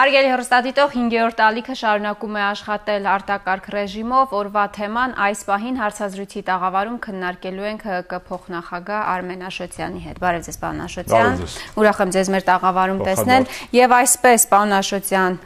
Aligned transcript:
Հարգելի 0.00 0.28
հեռուստադիտող 0.32 0.92
5-րդ 0.94 1.34
տալիքը 1.36 1.74
շարունակում 1.76 2.36
է 2.38 2.42
աշխատել 2.46 3.06
արտակարգ 3.14 3.66
ռեժիմով։ 3.74 4.30
Օրվա 4.38 4.62
թեման 4.76 5.10
այս 5.26 5.42
պահին 5.44 5.76
հարցազրույցի 5.76 6.42
տաղավարում 6.46 6.96
քննարկելու 7.04 7.66
ենք 7.68 7.84
ՀԿ 7.84 8.20
փոխնախագահ 8.30 9.10
Արմեն 9.12 9.44
Աշոտյանի 9.50 10.00
հետ։ 10.06 10.22
Բարև 10.24 10.46
ձեզ, 10.46 10.58
պարոն 10.62 10.80
Աշոտյան։ 10.86 11.36
Ուրախ 11.84 12.00
եմ 12.00 12.14
ձեզ 12.16 12.30
մեր 12.32 12.46
տաղավարում 12.48 13.02
տեսնել։ 13.10 13.44
Եվ 13.76 13.94
այսպես, 14.00 14.46
պարոն 14.48 14.72
Աշոտյան, 14.80 15.36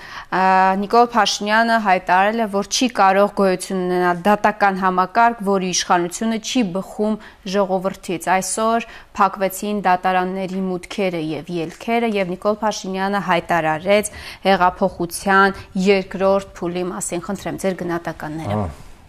Նիկոլ 0.85 1.11
Փաշինյանը 1.19 1.81
հայտարարել 1.91 2.39
է, 2.39 2.49
որ 2.55 2.71
չի 2.71 2.89
կարող 2.95 3.35
գոյություն 3.43 3.83
ունենալ 3.85 4.23
դատական 4.23 4.81
համակարգ, 4.85 5.43
որի 5.51 5.69
իշխանությունը 5.75 6.39
չի 6.45 6.65
բխում 6.79 7.19
ժողովրդից։ 7.55 8.31
Այսօր 8.35 8.89
փակվեցին 9.15 9.83
դատարանների 9.85 10.63
մուտքերը 10.69 11.21
եւ 11.23 11.51
ելքերը 11.55 12.09
եւ 12.15 12.33
Նիկոլ 12.35 12.57
Փաշինյանը 12.65 13.21
հայտարարեց 13.29 14.11
հեղափոխության 14.45 15.57
երկրորդ 15.85 16.53
փուլի 16.59 16.85
մասին։ 16.91 17.25
Խնդրեմ 17.25 17.61
ձեր 17.65 17.79
գնահատականները։ 17.81 18.59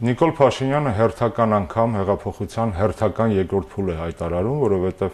Նիկոլ 0.06 0.32
Փաշինյանը 0.36 0.92
հերթական 0.96 1.56
անգամ 1.56 1.94
հեղափոխության 2.00 2.74
հերթական 2.76 3.36
երկրորդ 3.36 3.70
փուլ 3.76 3.92
է 3.94 3.96
հայտարարում, 4.02 4.58
որովհետև 4.66 5.14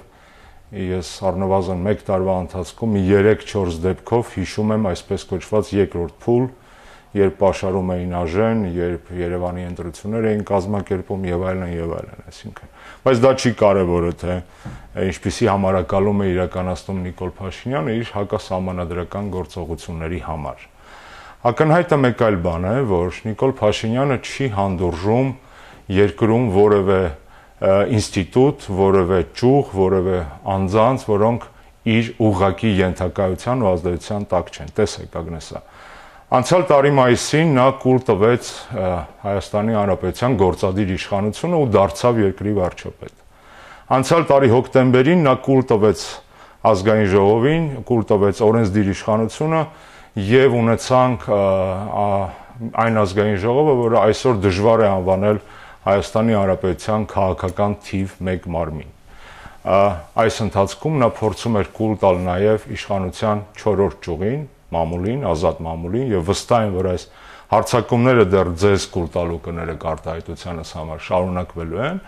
ես 0.81 1.11
առնվազն 1.27 1.83
1 1.91 2.03
տարվա 2.07 2.35
ընթացքում 2.45 2.97
3-4 2.97 3.77
դեպքով 3.85 4.31
հիշում 4.37 4.73
եմ 4.77 4.87
այսպես 4.91 5.25
կոչված 5.31 5.71
երկրորդ 5.75 6.15
փուլ, 6.25 6.45
երբ 7.11 7.33
պաշարում 7.41 7.89
էին 7.91 8.13
ԱԺ-ն, 8.15 8.59
երբ 8.71 9.09
Երևանի 9.19 9.63
ընտրություններ 9.67 10.27
էին 10.31 10.43
կազմակերպում 10.47 11.25
եւ 11.27 11.41
այլն 11.51 11.71
եւ 11.75 11.95
այլն, 11.97 12.21
այսինքն։ 12.31 12.69
Բայց 13.03 13.21
դա 13.25 13.31
չի 13.35 13.51
կարևորը, 13.61 14.11
թե 14.21 14.35
ինչպիսի 15.11 15.49
համարակալում 15.51 16.21
է 16.23 16.27
իրականացնում 16.31 17.01
Նիկոլ 17.07 17.33
Փաշինյանը 17.41 17.95
իր 17.99 18.13
հակասահմանադրական 18.15 19.31
գործողությունների 19.35 20.21
համար։ 20.31 20.65
Ակնհայտը 21.51 21.97
մեկ 22.05 22.23
այլ 22.31 22.37
բան 22.47 22.69
է, 22.71 22.75
որ 22.91 23.19
Նիկոլ 23.27 23.53
Փաշինյանը 23.59 24.17
չի 24.21 24.47
հանդուրժում 24.55 25.31
երկրում 25.91 26.45
որևէ 26.55 27.01
ինստիտուտ, 27.97 28.67
որևէ 28.77 29.19
ճյուղ, 29.41 29.73
որևէ 29.81 30.19
անձանց, 30.55 31.03
որոնք 31.11 31.49
իր 31.91 32.07
ուղակի 32.21 32.71
յենթակայության 32.77 33.61
ու 33.61 33.69
ազդեցության 33.71 34.25
տակ 34.31 34.51
չեն։ 34.53 34.73
Տեսեք, 34.77 35.17
Ագնեսա 35.21 35.61
Անցյալ 36.31 36.61
տարի 36.63 36.91
մայիսին 36.95 37.49
նա 37.57 37.63
կուլ 37.81 37.97
տվեց 38.07 38.49
Հայաստանի 38.71 39.73
Հանրապետության 39.75 40.35
գործադիր 40.39 40.91
իշխանությունը 40.95 41.57
ու 41.59 41.65
դարձավ 41.75 42.21
երկրի 42.21 42.53
վարչապետ։ 42.55 43.15
Անցյալ 43.97 44.23
տարի 44.29 44.51
հոկտեմբերին 44.53 45.25
նա 45.27 45.33
կուլ 45.47 45.65
տվեց 45.71 46.03
ազգային 46.71 47.09
ժողովին, 47.11 47.67
կուլ 47.91 48.05
տվեց 48.13 48.39
օրենսդիր 48.47 48.91
իշխանությունը 48.95 49.61
եւ 50.31 50.55
ունեցանք 50.61 51.27
այն 52.85 53.03
ազգային 53.03 53.37
ժողովը, 53.43 53.75
որը 53.81 53.99
այսօր 54.05 54.41
դժվար 54.47 54.85
է 54.85 54.89
անվանել 54.95 55.43
Հայաստանի 55.91 56.39
Հանրապետության 56.39 57.05
քաղաքական 57.11 57.77
թիվ 57.91 58.15
1 58.31 58.49
մարմին 58.55 58.97
այս 59.61 60.41
ընթացքում 60.47 60.95
նա 61.01 61.11
փորձում 61.19 61.57
էր 61.59 61.67
կուլ 61.75 61.91
տալ 62.01 62.15
նաև 62.25 62.63
իշխանության 62.79 63.41
4-րդ 63.61 63.97
ճյուղին, 64.07 64.41
մամուլին, 64.71 65.25
ազատ 65.31 65.61
մամուլին 65.65 66.11
եւ 66.15 66.27
վստահ 66.31 66.65
եմ, 66.67 66.75
որ 66.79 66.89
այս 66.91 67.07
հարցակումները 67.51 68.25
դեռ 68.31 68.51
ձեզ 68.61 68.85
կուլ 68.93 69.07
տալու 69.11 69.39
կներեք 69.47 69.85
արտահայտությանս 69.91 70.73
համար 70.77 71.01
շարունակվելու 71.07 71.81
են։ 71.87 72.01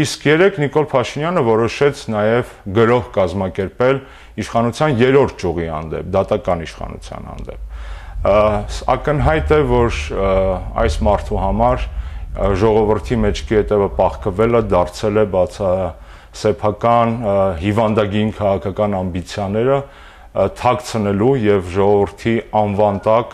Իսկ 0.00 0.26
երեք 0.30 0.58
Նիկոլ 0.62 0.86
Փաշինյանը 0.90 1.42
որոշեց 1.50 2.02
նաև 2.14 2.50
գրող 2.78 3.06
կազմակերպել 3.16 3.96
իշխանության 4.40 5.00
երրորդ 5.00 5.34
ճյուղի 5.42 5.66
հանդեպ, 5.74 6.10
դատական 6.14 6.62
իշխանության 6.64 7.26
հանդեպ։ 7.30 7.70
Ակնհայտ 8.94 9.52
է, 9.56 9.58
որ 9.70 9.98
այս 10.84 10.98
մարդու 11.10 11.40
համար 11.40 11.88
ժողովրդի 12.60 13.18
մեջքի 13.24 13.56
հետևը 13.58 13.88
պահկվելը 13.98 14.60
դարձել 14.70 15.20
է 15.20 15.24
բացա 15.34 15.72
սեփական 16.40 17.14
հիվանդագին 17.60 18.30
քաղաքական 18.38 18.94
ամբիցիաները 19.00 19.78
թաքցնելու 20.30 21.30
եւ 21.42 21.70
ժողովրդի 21.74 22.34
անվան 22.60 22.98
տակ 23.06 23.32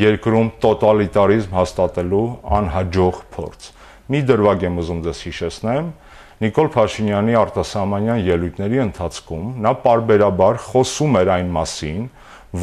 երկրում 0.00 0.48
տոտալիտարիզմ 0.62 1.56
հաստատելու 1.58 2.26
անհաջող 2.58 3.18
փորձ։ 3.34 3.66
Մի 4.08 4.20
դրվագ 4.30 4.64
եմ 4.68 4.78
ուզում 4.82 5.02
ձեզ 5.04 5.20
հիշեցնեմ։ 5.28 5.90
Նիկոլ 6.38 6.68
Փաշինյանի 6.78 7.36
արտասահմանյան 7.42 8.24
ելույթների 8.28 8.80
ընթացքում 8.86 9.46
նա 9.66 9.72
parberabar 9.84 10.60
խոսում 10.68 11.18
էր 11.18 11.32
այն 11.34 11.52
մասին, 11.58 12.08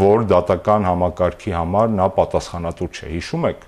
որ 0.02 0.26
դատական 0.32 0.88
համակարգի 0.90 1.56
համար 1.60 1.92
նա 2.00 2.08
պատասխանատու 2.16 2.90
չէ։ 2.96 3.10
Հիշում 3.16 3.50
եք 3.52 3.68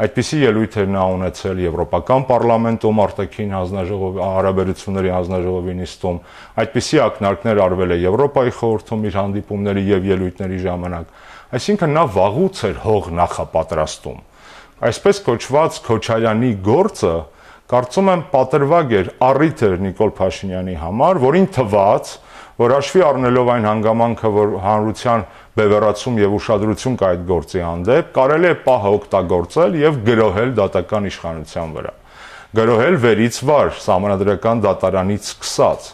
Այդպիսի 0.00 0.38
ելույթեր 0.40 0.86
նա 0.94 1.00
ունեցել 1.12 1.58
Եվրոպական 1.60 2.22
պարլամենտում 2.30 3.00
արտաքին 3.04 3.50
հանձնաժողովի 3.52 4.22
հարաբերությունների 4.24 5.10
հանձնաժողովի 5.12 5.74
նիստում, 5.80 6.20
այդպիսի 6.62 7.00
ակնարկներ 7.04 7.60
արվել 7.66 7.92
է 7.92 7.98
Եվրոպայի 8.00 8.54
խորհրդում 8.60 9.04
իր 9.10 9.18
հանդիպումների 9.20 9.82
եւ 9.90 10.08
ելույթների 10.10 10.60
ժամանակ։ 10.64 11.12
Այսինքն 11.60 11.94
նա 12.00 12.06
վաղուց 12.16 12.62
էր 12.70 12.80
հող 12.86 13.12
նախապատրաստում։ 13.20 14.18
Այսպես 14.80 15.20
կոչված 15.28 15.78
Քոչարյանի 15.90 16.50
գործը 16.64 17.14
կարծում 17.70 18.08
եմ 18.10 18.22
պատրվակ 18.32 18.92
էր 19.00 19.08
առիթ 19.26 19.64
էր 19.68 19.74
Նիկոլ 19.84 20.12
Փաշինյանի 20.16 20.76
համար, 20.80 21.20
որին 21.26 21.48
թված, 21.54 22.14
որ 22.60 22.74
հաշվի 22.76 23.02
առնելով 23.06 23.50
այն 23.54 23.66
հանգամանքը, 23.70 24.30
որ 24.36 24.50
հանրության 24.60 25.22
բևեռացում 25.56 26.18
եւ 26.20 26.34
ուշադրություն 26.36 26.98
կա 27.00 27.08
այդ 27.14 27.22
գործի 27.30 27.62
հանդեպ, 27.64 28.10
կարելի 28.18 28.50
է 28.50 28.56
պահը 28.66 28.92
օգտագործել 28.98 29.78
եւ 29.80 29.96
գրոհել 30.10 30.52
դատական 30.58 31.08
իշխանության 31.10 31.72
վրա։ 31.78 31.94
Գրոհել 32.60 32.98
վերից 33.06 33.40
վար 33.48 33.72
համանդրական 33.86 34.62
դատարանից 34.66 35.30
սկսած։ 35.30 35.88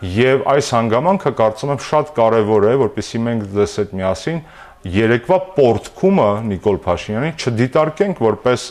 Եվ 0.00 0.44
այս 0.50 0.68
հանգամանքը 0.74 1.32
կարծում 1.38 1.72
եմ 1.76 1.80
շատ 1.86 2.12
կարևոր 2.18 2.66
է, 2.66 2.74
որպեսզի 2.80 3.18
մենք 3.30 3.48
դες 3.54 3.74
այդ 3.84 3.90
միասին 4.00 4.38
երեկվա 4.96 5.38
պորտկումը 5.60 6.28
Նիկոլ 6.50 6.78
Փաշինյանի 6.90 7.32
չդիտարկենք 7.36 8.22
որպես 8.24 8.64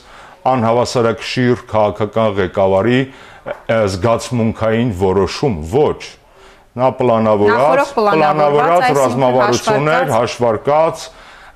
անհավասարակշիռ 0.50 1.68
քաղաքական 1.70 2.34
ղեկավարի 2.40 3.02
զգացմունքային 3.94 4.96
որոշում, 5.00 5.60
ոչ 5.70 6.19
նա 6.80 6.90
պլանավորած, 7.00 7.92
պլանավորած 7.98 8.86
ռազմավարություններ, 9.00 10.14
հաշվարկած, 10.16 11.04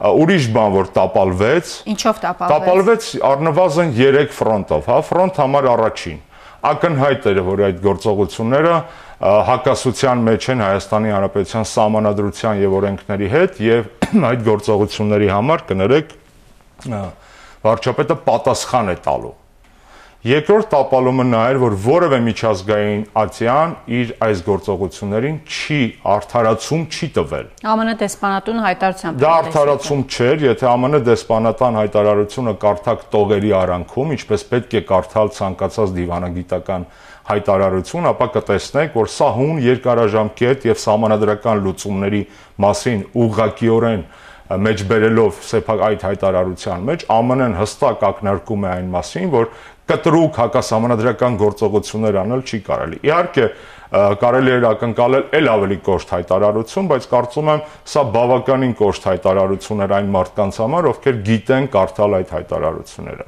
ուրիշ 0.04 0.48
բան 0.58 0.74
որ 0.74 0.92
տապալվեց։ 0.98 1.74
Ինչով 1.94 2.22
տապալվեց։ 2.24 2.54
Տապալվեց 2.54 3.10
առնվազն 3.30 3.94
3 4.00 4.34
ֆրոնտով, 4.38 4.90
հա, 4.92 5.00
ֆրոնտ 5.10 5.42
համար 5.44 5.70
առաջին։ 5.74 6.22
Ակնհայտ 6.64 7.26
էր, 7.34 7.40
որ 7.44 7.62
այդ 7.68 7.80
գործողությունները 7.84 8.76
հակասության 9.24 10.24
մեջ 10.28 10.48
են 10.54 10.64
Հայաստանի 10.64 11.14
Հանրապետության 11.14 11.68
սահմանադրության 11.74 12.60
եւ 12.64 12.76
օրենքների 12.80 13.30
հետ 13.34 13.62
եւ 13.64 13.88
այդ 14.32 14.44
գործողությունների 14.48 15.30
համար 15.32 15.64
կներեք 15.70 16.18
վարչապետը 17.64 18.18
պատասխան 18.28 18.92
է 18.92 18.98
տալու 19.08 19.34
Երկրորդ 20.24 20.70
տապալումը 20.72 21.24
նա 21.28 21.40
էր, 21.52 21.58
որ 21.60 21.74
որևէ 21.84 22.18
միջազգային 22.24 23.02
ացիան 23.20 23.74
իր 23.98 24.14
այս 24.24 24.44
գործողություններին 24.46 25.40
չի 25.52 25.80
արդարացում 26.14 26.86
չի 26.88 27.10
տվել։ 27.18 27.50
ԱՄՆ 27.68 27.96
դեսպանատուն 28.00 28.62
հայտարարությամբ 28.64 29.20
Դա 29.20 29.34
արդարացում 29.42 30.06
չէր, 30.08 30.46
եթե 30.48 30.72
ԱՄՆ 30.80 31.04
դեսպանատան 31.12 31.80
հայտարարությունը 31.82 32.56
կարդակ 32.64 33.06
տողերի 33.12 33.54
արանքում, 33.60 34.16
ինչպես 34.16 34.48
պետք 34.54 34.80
է 34.80 34.84
կարդալ 34.94 35.36
ցանկացած 35.44 35.96
դիվանագիտական 36.00 36.88
հայտարարություն, 37.28 38.12
ապա 38.16 38.28
կտեսնեք, 38.40 39.00
որ 39.04 39.12
սա 39.12 39.28
հուն 39.44 39.64
երկարաժամկետ 39.68 40.70
եւ 40.72 40.84
համանadrական 40.88 41.68
լուծումների 41.68 42.28
մասին 42.64 43.10
ուղղակիորեն 43.28 44.08
մեջբերելով 44.44 45.38
սեփակ 45.48 45.84
այդ 45.88 46.04
հայտարարության 46.08 46.84
մեջ 46.90 47.06
ԱՄՆ-ն 47.08 47.54
հստակ 47.58 48.04
ակնարկում 48.10 48.66
է 48.68 48.70
այն 48.74 48.90
մասին, 48.94 49.30
որ 49.34 49.48
կտրուկ 49.90 50.38
հակասահմանադրական 50.40 51.34
գործողություններ 51.42 52.18
անել 52.24 52.44
չի 52.48 52.60
կարելի։ 52.68 53.00
Իհարկե 53.04 53.48
կարելի 53.94 54.54
է 54.54 54.60
ակնկալել 54.70 55.26
ել 55.38 55.50
ավելի 55.54 55.78
կոշտ 55.86 56.14
հայտարարություն, 56.16 56.88
բայց 56.90 57.04
կարծում 57.12 57.52
եմ 57.54 57.60
սա 57.94 58.04
բավականին 58.16 58.74
կոշտ 58.80 59.04
հայտարարություն 59.10 59.84
էր 59.84 59.94
այն 60.00 60.10
մարդկանց 60.16 60.58
համար, 60.64 60.88
ովքեր 60.94 61.20
գիտեն 61.28 61.68
կարդալ 61.76 62.18
այդ 62.18 62.34
հայտարարությունները։ 62.34 63.28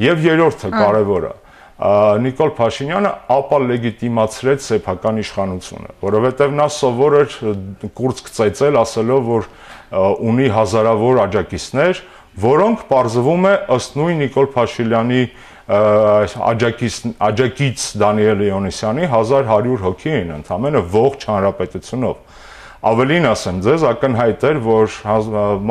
Եվ 0.00 0.26
երրորդը 0.30 0.72
կարևորը. 0.74 1.32
Նիկոլ 1.80 2.50
Փաշինյանը 2.58 3.10
ապա 3.32 3.58
լեգիտիմացրեց 3.70 4.64
սեփական 4.66 5.20
իշխանությունը, 5.22 5.94
որովհետև 6.02 6.56
նա 6.58 6.66
սովոր 6.76 7.14
էր 7.20 7.36
կուրծք 7.96 8.26
ծեծել, 8.36 8.76
ասելով, 8.82 9.30
որ 9.30 9.46
ունի 10.28 10.50
հազարավոր 10.58 11.20
աջակիցներ, 11.24 12.02
որոնք 12.44 12.84
պարզվում 12.90 13.48
է 13.48 13.54
ըստ 13.80 13.96
նույն 14.00 14.20
Նիկոլ 14.24 14.50
Փաշինյանի 14.60 15.22
աջակից 15.70 16.94
աջակից 17.22 17.82
Դանիել 18.00 18.40
Լեոնիսյանի 18.40 19.04
1100 19.06 19.76
հոգի 19.84 20.12
էին 20.16 20.30
ընդամենը 20.40 20.80
ողջ 20.94 21.26
հանրապետությունով։ 21.30 22.16
Ավելին 22.90 23.28
ասեմ, 23.30 23.58
ձեզ 23.66 23.82
ակնհայտ 23.90 24.44
էր, 24.50 24.60
որ 24.64 24.94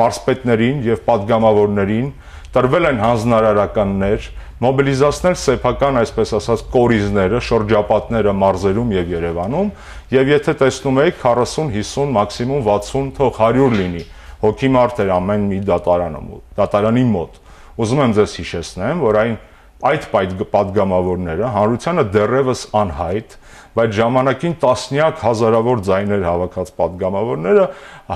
մարսպետներին 0.00 0.84
եւ 0.86 1.02
падգամավորներին 1.10 2.06
տրվել 2.54 2.86
են 2.90 3.02
հանձնարարականներ, 3.02 4.28
մոբիլիզացնել 4.60 5.36
սեփական, 5.40 5.98
այսպես 6.00 6.32
ասած, 6.38 6.64
կորիզները, 6.72 7.42
շրջապատները 7.46 8.34
մարզերում 8.40 8.94
եւ 8.96 9.12
Երևանում, 9.14 9.70
եւ 10.16 10.32
եթե 10.34 10.54
տեսնում 10.62 10.98
եք 11.04 11.20
40, 11.22 11.70
50, 11.76 12.10
մաքսիմում 12.16 12.64
60, 12.70 13.12
թող 13.20 13.38
100 13.38 13.68
լինի, 13.80 14.02
հոգի 14.42 14.72
մարդ 14.74 15.04
էր 15.04 15.14
ամեն 15.18 15.46
մի 15.50 15.60
դատարանում, 15.70 16.34
դատարանի 16.58 17.06
մոտ։ 17.10 17.38
Ուզում 17.80 18.02
եմ 18.06 18.14
ձեզ 18.18 18.34
հիշեցնեմ, 18.40 19.04
որ 19.06 19.20
այն 19.20 19.38
այդ 19.80 20.06
падգամավորները 20.52 21.50
հանրությանը 21.54 22.02
դեռևս 22.14 22.64
անհայտ, 22.80 23.36
բայց 23.78 23.94
ժամանակին 23.96 24.56
տասնյակ 24.60 25.22
հազարավոր 25.24 25.80
ձայներ 25.86 26.24
հավաքած 26.26 26.72
падգամավորները 26.80 27.64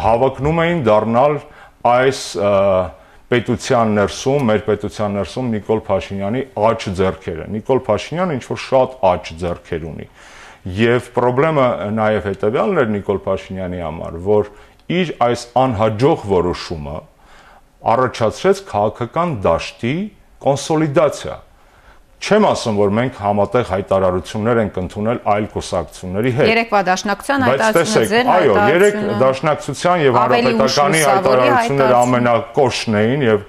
հավակնում 0.05 0.61
էին 0.65 0.83
դառնալ 0.89 1.39
այս 1.95 2.21
պետության 3.35 3.95
ներսում, 3.99 4.45
մեր 4.51 4.65
պետության 4.69 5.17
ներսում 5.19 5.49
Նիկոլ 5.55 5.81
Փաշինյանի 5.89 6.43
աճ 6.69 6.85
ձեռքերը։ 7.01 7.47
Նիկոլ 7.55 7.81
Փաշինյանը 7.89 8.37
ինչ 8.37 8.45
որ 8.51 8.61
շատ 8.65 8.99
աճ 9.11 9.31
ձեռքեր 9.41 9.87
ունի։ 9.89 10.07
Եվ 10.85 11.09
խնդրեմը 11.17 11.67
նաև 11.97 12.29
հետեւյալն 12.29 12.83
էր 12.85 12.93
Նիկոլ 12.95 13.19
Փաշինյանի 13.25 13.81
համար, 13.85 14.21
որ 14.29 14.53
իր 14.95 15.11
այս 15.25 15.43
անհաջող 15.65 16.29
որոշումը 16.35 16.99
առաջացրեց 17.95 18.63
քաղաքական 18.69 19.35
դաշտի 19.45 19.97
կոնսոլիդացիա 20.45 21.37
Չեմ 22.25 22.45
ասում, 22.49 22.77
որ 22.81 22.93
մենք 22.97 23.17
համատեղ 23.21 23.65
հայտարարություններ 23.69 24.59
ենք 24.63 24.77
ընդունել 24.81 25.19
այլ 25.29 25.47
կուսակցությունների 25.53 26.31
հետ։ 26.39 26.49
Երեկվա 26.49 26.81
դաշնակցության 26.89 27.45
հայտարարությունը 27.45 28.09
ձեր 28.15 28.31
հայտարարությունը։ 28.31 28.35
Այո, 28.35 28.55
երեք 28.75 28.97
դաշնակցության 29.21 30.05
եւ 30.05 30.17
հանրապետականի 30.21 31.03
հայտարարությունները 31.05 31.99
ամենակոշն 32.01 32.97
էին 33.03 33.25
եւ 33.29 33.45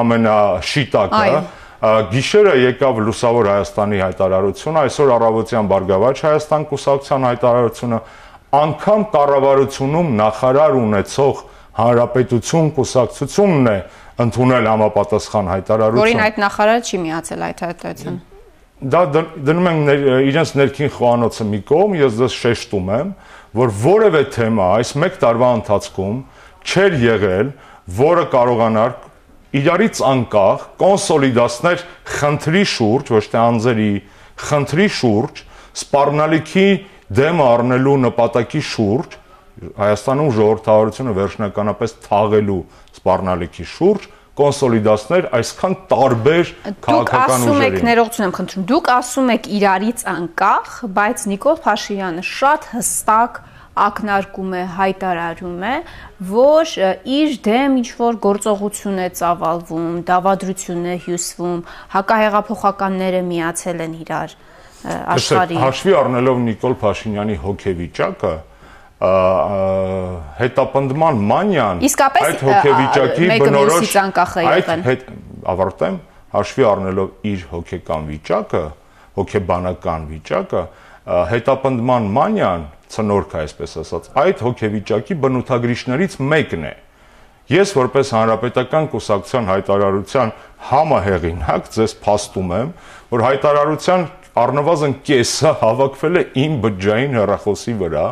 ամենաշիտակը։ 0.00 1.42
Գիշերը 1.80 2.54
եկավ 2.60 2.98
Լուսավոր 3.08 3.46
Հայաստանի 3.50 4.00
հայտարարությունը, 4.04 4.80
այսօր 4.84 5.12
առավոտյան 5.16 5.70
Բարգավաճ 5.70 6.22
Հայաստան 6.28 6.66
կուսակցության 6.70 7.26
հայտարարությունը, 7.30 8.00
անգամ 8.60 9.06
կառավարությունում 9.16 10.10
նախարար 10.20 10.76
ունեցող 10.80 11.40
հանրապետություն 11.80 12.68
կուսակցությունն 12.76 13.70
է 13.70 13.76
ընդունել 14.20 14.68
համապատասխան 14.70 15.50
հայտարարություն։ 15.50 16.00
Որին 16.00 16.22
այդ 16.26 16.40
նախարարը 16.44 16.82
չի 16.90 17.00
միացել 17.04 17.44
այդ 17.46 17.62
հայտարարության։ 17.66 18.18
Դա 18.80 19.00
դնում 19.44 19.68
են 19.70 19.80
իրենց 20.30 20.52
ներքին 20.56 20.92
խոհանոցը 20.96 21.46
մի 21.50 21.60
կողմ, 21.68 21.96
ես 22.00 22.20
դες 22.20 22.36
շեշտում 22.40 22.90
եմ, 22.96 23.10
որ 23.60 23.72
որևէ 23.84 24.22
թեմա 24.36 24.68
այս 24.80 24.92
1 24.96 25.18
տարվա 25.20 25.50
ընթացքում 25.60 26.16
չէր 26.64 26.96
եղել, 27.04 27.52
որը 28.00 28.24
կարողանար 28.32 28.96
իրարից 29.60 30.00
անկախ 30.06 30.66
կոնսոլիդացնել 30.80 31.84
խնդրի 32.16 32.64
շուրջ, 32.72 33.12
ոչ 33.16 33.24
թե 33.34 33.40
անձերի 33.40 33.92
խնդրի 34.40 34.88
շուրջ, 34.96 35.42
սպառնալիքի 35.80 36.68
դեմ 37.20 37.42
առնելու 37.44 37.96
նպատակի 38.06 38.62
շուրջ 38.70 39.19
Հայաստանում 39.60 40.30
ժողովրդավարությունը 40.36 41.12
վերջնականապես 41.20 41.94
թաղելու 42.06 42.60
սպառնալիքի 42.96 43.66
շուրջ 43.74 44.08
կոնսոլիդացներ 44.40 45.26
այսքան 45.36 45.74
տարբեր 45.90 46.50
քաղաքական 46.80 46.80
ուժերի։ 46.80 47.00
Դուք 47.00 47.14
ասում 47.20 47.64
եք, 47.66 47.78
ներողություն 47.90 48.26
եմ 48.26 48.34
խնդրում, 48.38 48.66
դուք 48.70 48.90
ասում 48.94 49.32
եք 49.34 49.48
իրարից 49.60 50.04
անկախ, 50.10 50.68
բայց 50.96 51.24
Նիկոլ 51.30 51.58
Փաշինյանը 51.66 52.24
շատ 52.30 52.68
հստակ 52.70 53.40
ակնարկում 53.80 54.54
է, 54.56 54.62
հայտարարում 54.76 55.60
է, 55.70 55.74
որ 56.30 56.72
իր 57.16 57.36
դեմ 57.46 57.76
ինչ 57.80 57.88
որ 58.00 58.18
գործողություն 58.26 58.98
է 59.00 59.08
ծավալվում, 59.20 59.94
դավադրություն 60.10 60.88
է 60.90 60.96
հյուսվում, 61.04 61.60
հակահեղափոխականները 61.94 63.22
միացել 63.30 63.84
են 63.86 63.94
իրար 64.04 64.34
աշխարհի։ 65.14 65.60
Հաշվի 65.60 65.96
առնելով 66.00 66.42
Նիկոլ 66.50 66.76
Փաշինյանի 66.80 67.36
հոգեվիճակը, 67.44 68.34
հետապնդման 69.00 71.20
մանյան 71.30 71.78
այդ 71.88 72.42
հոգեվիճակի 72.44 73.28
բնորոշ 73.40 73.94
այդ 74.50 75.06
ավարտեմ 75.54 75.96
հաշվի 76.34 76.66
առնելով 76.70 77.08
իր 77.30 77.46
հոգեկան 77.50 78.04
վիճակը, 78.10 78.62
հոգեբանական 79.16 80.04
վիճակը, 80.10 80.62
հետապնդման 81.30 82.10
մանյան 82.18 82.66
ցնորք 82.90 83.34
այսպես 83.40 83.74
ասած, 83.80 84.10
այդ 84.20 84.44
հոգեվիճակի 84.46 85.16
բնութագրիչներից 85.24 86.16
մեկն 86.30 86.68
է։ 86.68 86.74
Ես 87.50 87.72
որպես 87.74 88.12
հանրապետական 88.14 88.84
կուսակցության 88.92 89.48
հայտարարության 89.50 90.28
համահեղինակ 90.70 91.70
ձեզ 91.74 91.94
փաստում 92.04 92.52
եմ, 92.60 92.68
որ 93.10 93.24
հայտարարության 93.26 94.04
առնվազն 94.44 94.94
կեսը 95.08 95.52
հավաքվել 95.64 96.20
է 96.20 96.22
իմ 96.44 96.52
բջջային 96.62 97.18
հեռախոսի 97.18 97.74
վրա, 97.80 98.06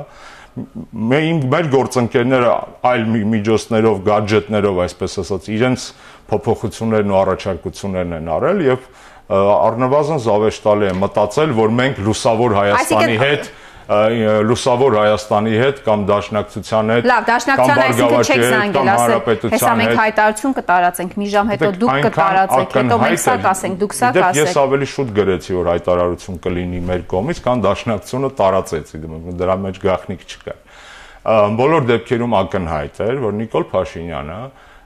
մենք 1.12 1.46
մեր 1.52 1.68
գործընկերները 1.72 2.52
այլ 2.90 3.04
միջոցներով, 3.34 4.00
գadgetներով, 4.08 4.80
այսպես 4.84 5.16
ասած, 5.22 5.48
իրենց 5.58 5.86
փոփոխություններն 6.28 7.12
ու 7.14 7.18
առաջարկություններն 7.22 8.16
են 8.18 8.32
արել 8.38 8.64
եւ 8.68 8.88
առնվազն 9.28 10.20
զավեշտալի 10.24 10.88
է 10.88 10.92
մտածել, 11.02 11.50
որ 11.58 11.72
մենք 11.78 11.98
լուսավոր 12.06 12.54
Հայաստանի 12.58 13.18
հետ 13.22 13.50
լուսավոր 13.88 14.94
Հայաստանի 14.98 15.52
հետ 15.62 15.78
կամ 15.86 16.02
Դաշնակցության 16.08 16.90
հետ 16.92 17.06
Լավ, 17.08 17.22
Դաշնակցության 17.28 17.78
այսինքն 17.84 18.26
չեք 18.28 18.42
զանգել, 18.44 18.90
ասել, 18.92 19.46
հեսա 19.54 19.70
մենք 19.80 19.94
հայտարարություն 19.98 20.56
կտարածենք, 20.58 21.14
մի 21.16 21.28
ժամ 21.32 21.52
հետո 21.54 21.70
դուք 21.78 21.94
կտարածեք, 22.04 22.76
հետո 22.78 22.98
մենք 23.04 23.22
սա 23.24 23.36
կասենք, 23.48 23.78
դուք 23.80 23.96
սա 23.96 24.10
կասեք։ 24.18 24.42
Ես 24.44 24.60
ավելի 24.60 24.88
շուտ 24.92 25.14
գրեցի, 25.16 25.56
որ 25.56 25.70
հայտարարություն 25.72 26.38
կլինի 26.44 26.82
մեր 26.84 27.06
կողմից, 27.16 27.40
քան 27.48 27.64
Դաշնակցությունը 27.64 28.30
տարածեցի, 28.44 29.00
դրա 29.40 29.56
մեջ 29.64 29.80
գաղտնիք 29.88 30.28
չկա։ 30.28 30.56
Բոլոր 31.58 31.88
դեպքերում 31.88 32.36
ակնհայտ 32.38 33.00
էր, 33.08 33.16
որ 33.24 33.32
Նիկոլ 33.38 33.64
Փաշինյանը 33.72 34.38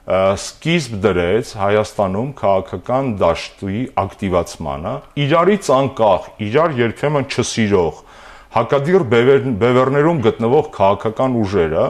սկիզբ 0.03 0.95
դրեց 1.03 1.51
Հայաստանում 1.63 2.31
քաղաքական 2.39 3.11
դաշտի 3.21 3.83
ակտիվացմանը, 4.03 4.95
իրարից 5.23 5.69
անկախ, 5.77 6.27
իրար 6.43 6.75
երբեմն 6.81 7.29
չսիրող 7.31 8.01
հակադիր 8.53 9.05
բևերներում 9.13 10.19
գտնվող 10.27 10.67
քաղաքական 10.77 11.37
ուժերը 11.41 11.85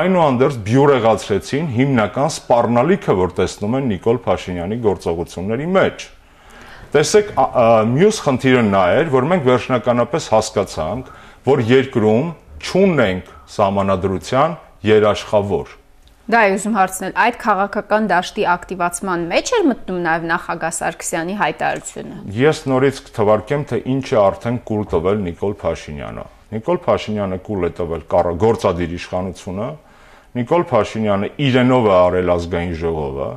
այնուանդերձ 0.00 0.56
բյուրեղացրեցին 0.66 1.68
հիմնական 1.74 2.30
սպառնալիքը, 2.30 3.14
որ 3.20 3.34
տեսնում 3.38 3.76
են 3.78 3.88
Նիկոլ 3.90 4.20
Փաշինյանի 4.26 4.78
գործողությունների 4.86 5.68
մեջ։ 5.78 6.06
Տեսեք, 6.94 7.32
մյուս 7.90 8.20
խնդիրը 8.26 8.62
նա 8.70 8.84
էր, 9.00 9.10
որ 9.14 9.28
մենք 9.30 9.44
վերջնականապես 9.50 10.30
հասկացանք, 10.34 11.10
որ 11.50 11.62
երկրում 11.70 12.32
չունենք 12.60 13.34
սահմանադրության 13.56 14.56
երաշխավոր 14.90 15.79
Դա 16.30 16.40
է 16.46 16.50
ուզում 16.54 16.74
հարցնել, 16.78 17.12
այդ 17.18 17.36
քաղաքական 17.42 18.04
դաշտի 18.10 18.44
ակտիվացման 18.52 19.22
մեջ 19.32 19.48
էր 19.56 19.64
մտնում 19.66 19.96
նաև 20.04 20.26
նախագահ 20.30 20.74
Սարգսյանի 20.76 21.34
հայտարարությունը։ 21.40 22.18
Ես 22.38 22.60
նորից 22.70 23.00
կթվարկեմ, 23.08 23.64
թե 23.70 23.78
ինչ 23.94 24.04
է 24.14 24.18
արդեն 24.20 24.60
կուլ 24.70 24.84
տվել 24.92 25.18
Նիկոլ 25.26 25.56
Փաշինյանը։ 25.64 26.26
Նիկոլ 26.54 26.78
Փաշինյանը 26.86 27.38
կուլ 27.50 27.66
է 27.66 27.70
տվել 27.80 28.04
գործադիր 28.46 28.94
իշխանությունը, 29.00 29.68
Նիկոլ 30.38 30.64
Փաշինյանը 30.70 31.30
իրենով 31.50 31.90
է 31.90 31.94
արել 31.98 32.34
ազգային 32.36 32.74
ժողովը, 32.78 33.30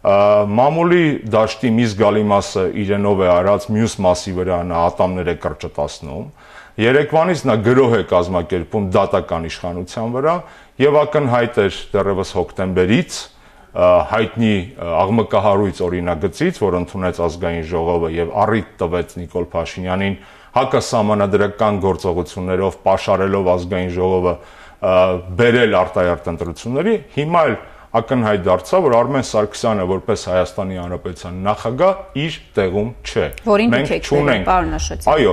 մամուլի 0.00 1.04
դաշտի 1.28 1.70
մի 1.76 1.86
զգալի 1.90 2.22
մասը 2.30 2.62
իրենով 2.80 3.18
է 3.20 3.26
արած, 3.34 3.66
մյուս 3.74 3.96
մասի 4.00 4.32
վրա 4.38 4.60
նա 4.70 4.78
ատամներ 4.88 5.28
է 5.28 5.34
կրճտացնում 5.44 6.24
Երեկվանից 6.80 7.40
նա 7.44 7.54
գրոհ 7.60 7.94
է 7.98 8.02
կազմակերպում 8.08 8.84
դատական 8.94 9.46
իշխանության 9.50 10.12
վրա 10.14 10.34
եւ 10.80 10.96
ակնհայտ 11.00 11.60
էր 11.60 11.78
դեռևս 11.92 12.30
հոկտեմբերից 12.38 13.16
հայտնի 13.70 14.54
աղմկահարույց 14.80 15.80
օրինագծից, 15.86 16.56
որ 16.58 16.76
ընդունեց 16.80 17.20
ազգային 17.26 17.66
ժողովը 17.70 18.08
եւ 18.16 18.32
առիթ 18.44 18.70
տվեց 18.80 19.12
Նիկոլ 19.20 19.46
Փաշինյանին 19.52 20.16
հակասահմանադրական 20.56 21.78
գործողություններով 21.84 22.78
պաշարելով 22.86 23.50
ազգային 23.54 23.92
ժողովը 23.94 24.34
բերել 25.40 25.76
արտահերտ 25.84 26.30
ընտրությունների, 26.32 26.96
հիմա 27.14 27.44
էլ 27.50 27.56
ակնհայտ 27.90 28.42
դարձավ, 28.46 28.84
որ 28.86 28.94
Արմեն 29.00 29.24
Սարգսյանը 29.26 29.84
որպես 29.90 30.24
Հայաստանի 30.30 30.76
Հանրապետության 30.78 31.38
նախագահ 31.46 32.20
իր 32.22 32.36
տեղում 32.54 32.90
չէ։ 33.02 33.24
Որին 33.50 33.74
եք 33.80 34.06
չունենք, 34.06 34.44
պարոն 34.46 34.76
Աշոտյան։ 34.78 35.10
Այո, 35.10 35.32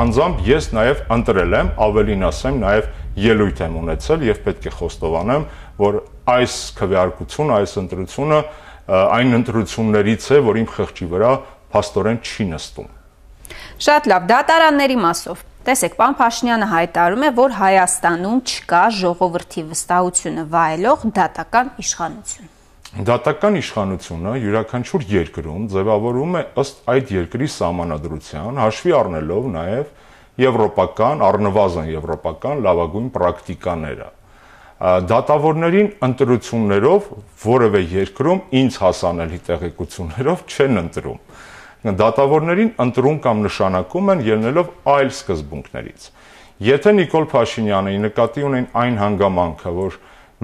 անձամբ 0.00 0.42
ես 0.50 0.68
նաև 0.76 1.00
ընտրել 1.16 1.56
եմ, 1.60 1.70
ավելին 1.86 2.26
ասեմ, 2.28 2.60
նաև 2.64 2.90
ելույթ 3.24 3.64
եմ 3.64 3.78
ունեցել 3.80 4.26
եւ 4.28 4.42
պետք 4.44 4.68
է 4.68 4.74
խոստովանեմ, 4.74 5.48
որ 5.80 5.98
այս 6.34 6.58
քվեարկությունը, 6.82 7.56
այս 7.64 7.74
ընտրությունը 7.84 8.42
այն 8.84 9.38
ընտրություններից 9.40 10.28
է, 10.28 10.42
որ 10.44 10.60
իմ 10.60 10.68
խղճի 10.74 11.08
վրա 11.14 11.32
փաստորեն 11.72 12.20
չի 12.20 12.48
նստում։ 12.52 12.92
Շատ 13.84 14.08
լավ, 14.12 14.26
դատարանների 14.28 14.96
մասով 15.00 15.40
Տեսեք, 15.64 15.94
պարոն 15.96 16.14
Փաշինյանը 16.18 16.66
հայտարարում 16.68 17.22
է, 17.24 17.28
որ 17.38 17.52
Հայաստանում 17.56 18.40
չկա 18.44 18.80
ժողովրդի 18.98 19.62
վստահությունը 19.70 20.42
վայելող 20.52 21.06
դատական 21.16 21.70
իշխանություն։ 21.80 22.50
Դատական 23.08 23.56
իշխանությունը 23.60 24.34
յուրաքանչյուր 24.42 25.06
երկրում 25.14 25.62
ձևավորվում 25.72 26.36
է 26.36 26.42
ըստ 26.60 26.84
այդ 26.94 27.14
երկրի 27.16 27.48
սահմանադրության, 27.54 28.60
հաշվի 28.60 28.94
առնելով 28.98 29.48
նաև 29.54 29.88
եվրոպական, 30.44 31.24
առնվազն 31.32 31.88
եվրոպական 31.94 32.62
լավագույն 32.68 33.08
պրակտիկաները 33.16 34.10
դատավորներին 34.84 35.90
ընտրություններով 36.04 37.10
որևէ 37.40 37.82
երկրում 37.94 38.40
ինձ 38.60 38.78
հասանելի 38.84 39.38
տեղեկություններով 39.48 40.44
չեն 40.44 40.80
ընտրում 40.84 41.20
դատավորներին 41.84 42.70
ընտրում 42.80 43.18
կամ 43.24 43.42
նշանակում 43.44 44.12
են 44.14 44.22
ելնելով 44.24 44.70
այլ 44.94 45.10
սկզբունքներից։ 45.12 46.06
Եթե 46.64 46.92
Նիկոլ 46.96 47.26
Փաշինյանը 47.34 47.94
նկատի 48.04 48.44
ունեն 48.48 48.66
այն 48.84 48.98
հանգամանքը, 49.02 49.72
որ 49.78 49.98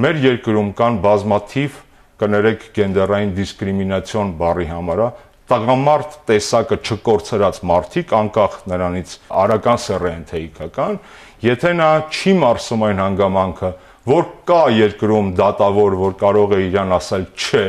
մեր 0.04 0.20
երկրում 0.26 0.70
կան 0.80 0.98
բազմաթիվ 1.06 1.78
կներեք 2.20 2.64
գենդերային 2.76 3.30
դիսկրիմինացիոն 3.40 4.32
բառի 4.40 4.66
համարա 4.70 5.08
տղամարդ 5.50 6.16
տեսակը 6.28 6.76
չկորցրած 6.84 7.56
մարդիկ 7.70 8.12
անկախ 8.20 8.58
նրանից 8.70 9.14
արական 9.40 9.80
սեռեն 9.82 10.20
թե 10.30 10.42
իքական, 10.44 10.98
եթե 11.42 11.72
նա 11.80 11.88
չի 12.14 12.34
մարսում 12.42 12.84
այն 12.86 13.00
հանգամանքը, 13.02 13.70
որ 14.10 14.28
կա 14.50 14.60
երկրում 14.76 15.32
դատավոր, 15.40 15.96
որ 16.04 16.14
կարող 16.20 16.54
է 16.54 16.60
իրան 16.68 16.94
ասել 17.00 17.26
չէ, 17.34 17.64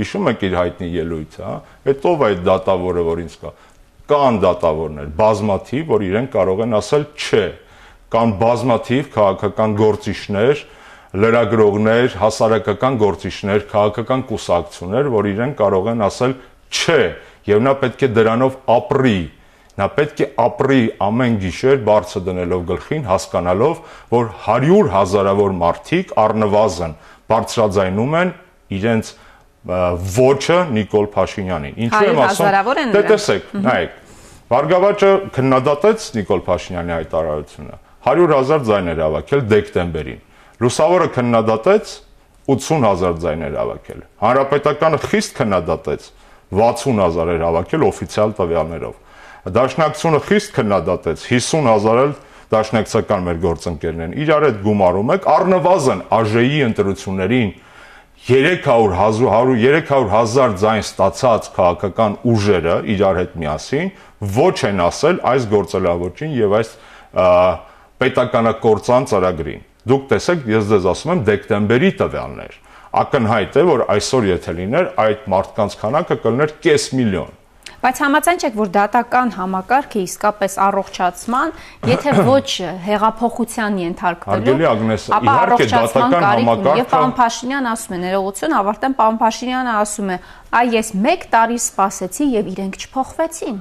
հիշում 0.00 0.30
եք 0.32 0.44
իր 0.48 0.54
հայտնի 0.58 0.88
ելույթը, 0.92 1.42
հա, 1.42 1.56
այդ 1.92 2.06
ով 2.12 2.22
այդ 2.28 2.40
դատավորը, 2.48 3.02
որ 3.08 3.22
ինձ 3.22 3.34
կա։ 3.42 3.52
Կան 4.12 4.38
դատավորներ, 4.42 5.10
բազմաթիվ, 5.18 5.82
որ 5.92 6.04
իրեն 6.08 6.28
կարող 6.32 6.62
են 6.64 6.78
ասել 6.78 7.04
չէ։ 7.12 7.44
Կան 8.12 8.32
բազմաթիվ 8.42 9.10
քաղաքական 9.12 9.76
գործիչներ, 9.82 10.64
լրագրողներ, 11.12 12.16
հասարակական 12.22 12.98
գործիչներ, 13.02 13.64
քաղաքական 13.72 14.24
կուսակցություններ, 14.32 15.08
որ 15.12 15.28
իրեն 15.32 15.54
կարող 15.60 15.88
են 15.92 16.04
ասել 16.08 16.34
չէ, 16.72 17.00
եւ 17.52 17.62
նա 17.62 17.74
պետք 17.82 18.04
է 18.06 18.10
դրանով 18.16 18.58
ապրի։ 18.72 19.18
Նա 19.72 19.88
պետք 19.96 20.18
է 20.20 20.26
ապրի 20.42 20.80
ամեն 21.00 21.36
գիշեր 21.42 21.78
բարձը 21.86 22.20
դնելով 22.26 22.64
գլխին, 22.68 23.04
հասկանալով, 23.08 23.78
որ 24.12 24.26
100 24.46 24.80
հազարավոր 24.92 25.54
մարդիկ 25.62 26.12
առնվազն 26.22 26.96
բարձրաձայնում 27.32 28.16
են 28.20 28.32
իրենց 28.76 29.12
ոչը 29.62 30.58
Նիկոլ 30.74 31.06
Փաշինյանին։ 31.14 31.76
Ինչու 31.86 32.06
եմ 32.08 32.20
ասում։ 32.26 32.92
Դե 32.92 33.02
տեսեք, 33.12 33.52
նայեք։ 33.62 33.98
Վարգավաճը 34.52 35.10
քննադատեց 35.36 36.06
Նիկոլ 36.18 36.42
Փաշինյանի 36.48 36.92
հայտարարությունը։ 36.96 37.76
100.000 38.02 38.64
ձայներ 38.66 39.02
հավաքել 39.02 39.44
դեկտեմբերին։ 39.52 40.18
Լուսավորը 40.62 41.08
քննադատեց 41.14 41.94
80.000 42.50 43.22
ձայներ 43.22 43.54
հավաքել։ 43.62 44.02
Հանրապետականը 44.22 44.98
խիստ 45.06 45.36
քննադատեց 45.38 46.08
60.000 46.52 47.32
էր 47.32 47.44
հավաքել 47.46 47.86
օֆիցիալ 47.86 48.34
տվյալներով։ 48.42 48.96
Դաշնակցությունը 49.56 50.20
խիստ 50.26 50.52
քննադատեց 50.58 51.26
50.000 51.30 52.02
էլ 52.02 52.12
դաշնակցական 52.52 53.22
մեր 53.26 53.38
գործընկերներն 53.42 54.16
իրար 54.22 54.44
հետ 54.48 54.58
գումարում 54.66 55.12
եք 55.14 55.28
առնվազն 55.32 56.02
ԱԺ-ի 56.12 56.58
ընտրություններին 56.66 57.52
300 58.22 58.94
300 58.94 60.04
հազար 60.12 60.52
ձայն 60.62 60.84
ստացած 60.84 61.48
քաղաքական 61.56 62.12
ուժերը 62.32 62.76
իրար 62.94 63.18
հետ 63.18 63.32
միասին 63.42 63.90
ոչ 64.36 64.54
են 64.68 64.82
ասել 64.84 65.18
այս 65.32 65.48
գործելավոճին 65.50 66.36
եւ 66.38 66.54
այս 66.60 66.70
պետականակորցան 68.04 69.10
ծրագրին։ 69.10 69.66
Դուք 69.90 70.08
տեսեք, 70.14 70.46
ես 70.54 70.70
ձեզ 70.70 70.88
ասում 70.92 71.14
եմ 71.16 71.26
դեկտեմբերի 71.32 71.92
տվյալներ։ 71.98 72.58
Ակնհայտ 73.02 73.58
է, 73.58 73.68
որ 73.72 73.86
այսօր 73.96 74.30
եթե 74.30 74.58
լիներ 74.62 74.90
այդ 75.02 75.30
մարդկանց 75.34 75.78
քանակը 75.82 76.22
կլներ 76.22 76.58
կես 76.62 76.90
միլիոն 77.02 77.41
Բայց 77.82 77.98
համաձայն 77.98 78.38
չեք, 78.38 78.56
որ 78.60 78.68
դատական 78.76 79.30
համակարգը 79.34 80.02
իսկապես 80.06 80.52
առողջացման, 80.62 81.52
եթե 81.90 82.12
ոչ 82.28 82.50
հեղափոխության 82.84 83.78
ենթարկվելու, 83.82 84.54
Ագնես, 84.70 85.06
իհարկե 85.18 85.66
դատական 85.72 86.26
համակարգը 86.28 86.76
եւ 86.78 86.86
պարոն 86.92 87.14
Փաշինյան 87.16 87.66
ասում 87.72 87.96
է, 87.96 87.98
ներողություն, 88.04 88.54
ավարտեմ, 88.60 88.94
պարոն 89.00 89.18
Փաշինյանը 89.22 89.74
ասում 89.80 90.12
է, 90.14 90.18
այ 90.62 90.70
ես 90.78 90.92
1 91.00 91.26
տարի 91.34 91.58
սպասեցի 91.58 92.28
եւ 92.36 92.52
իրենք 92.52 92.78
չփոխվեցին։ 92.86 93.58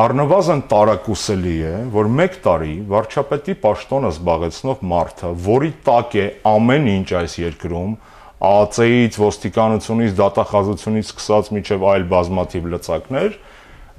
Առնվազն 0.00 0.60
տարակուսելի 0.70 1.56
է, 1.66 1.74
որ 1.90 2.10
1 2.14 2.38
տարի 2.46 2.74
վարչապետի 2.94 3.56
պաշտոնը 3.66 4.14
զբաղեցնող 4.14 4.84
մարդը, 4.94 5.30
որի 5.50 5.70
տակ 5.90 6.14
է 6.14 6.26
ամեն 6.54 6.86
ինչ 6.94 7.08
այս 7.24 7.34
երկրում, 7.42 7.96
ԱԱՑ-ից, 8.40 9.16
ոստիկանությունից, 9.20 10.12
դատախազությունից 10.16 11.10
սկսած 11.10 11.50
միջև 11.56 11.82
այլ 11.90 12.04
բազմաթիվ 12.08 12.68
լծակներ, 12.74 13.34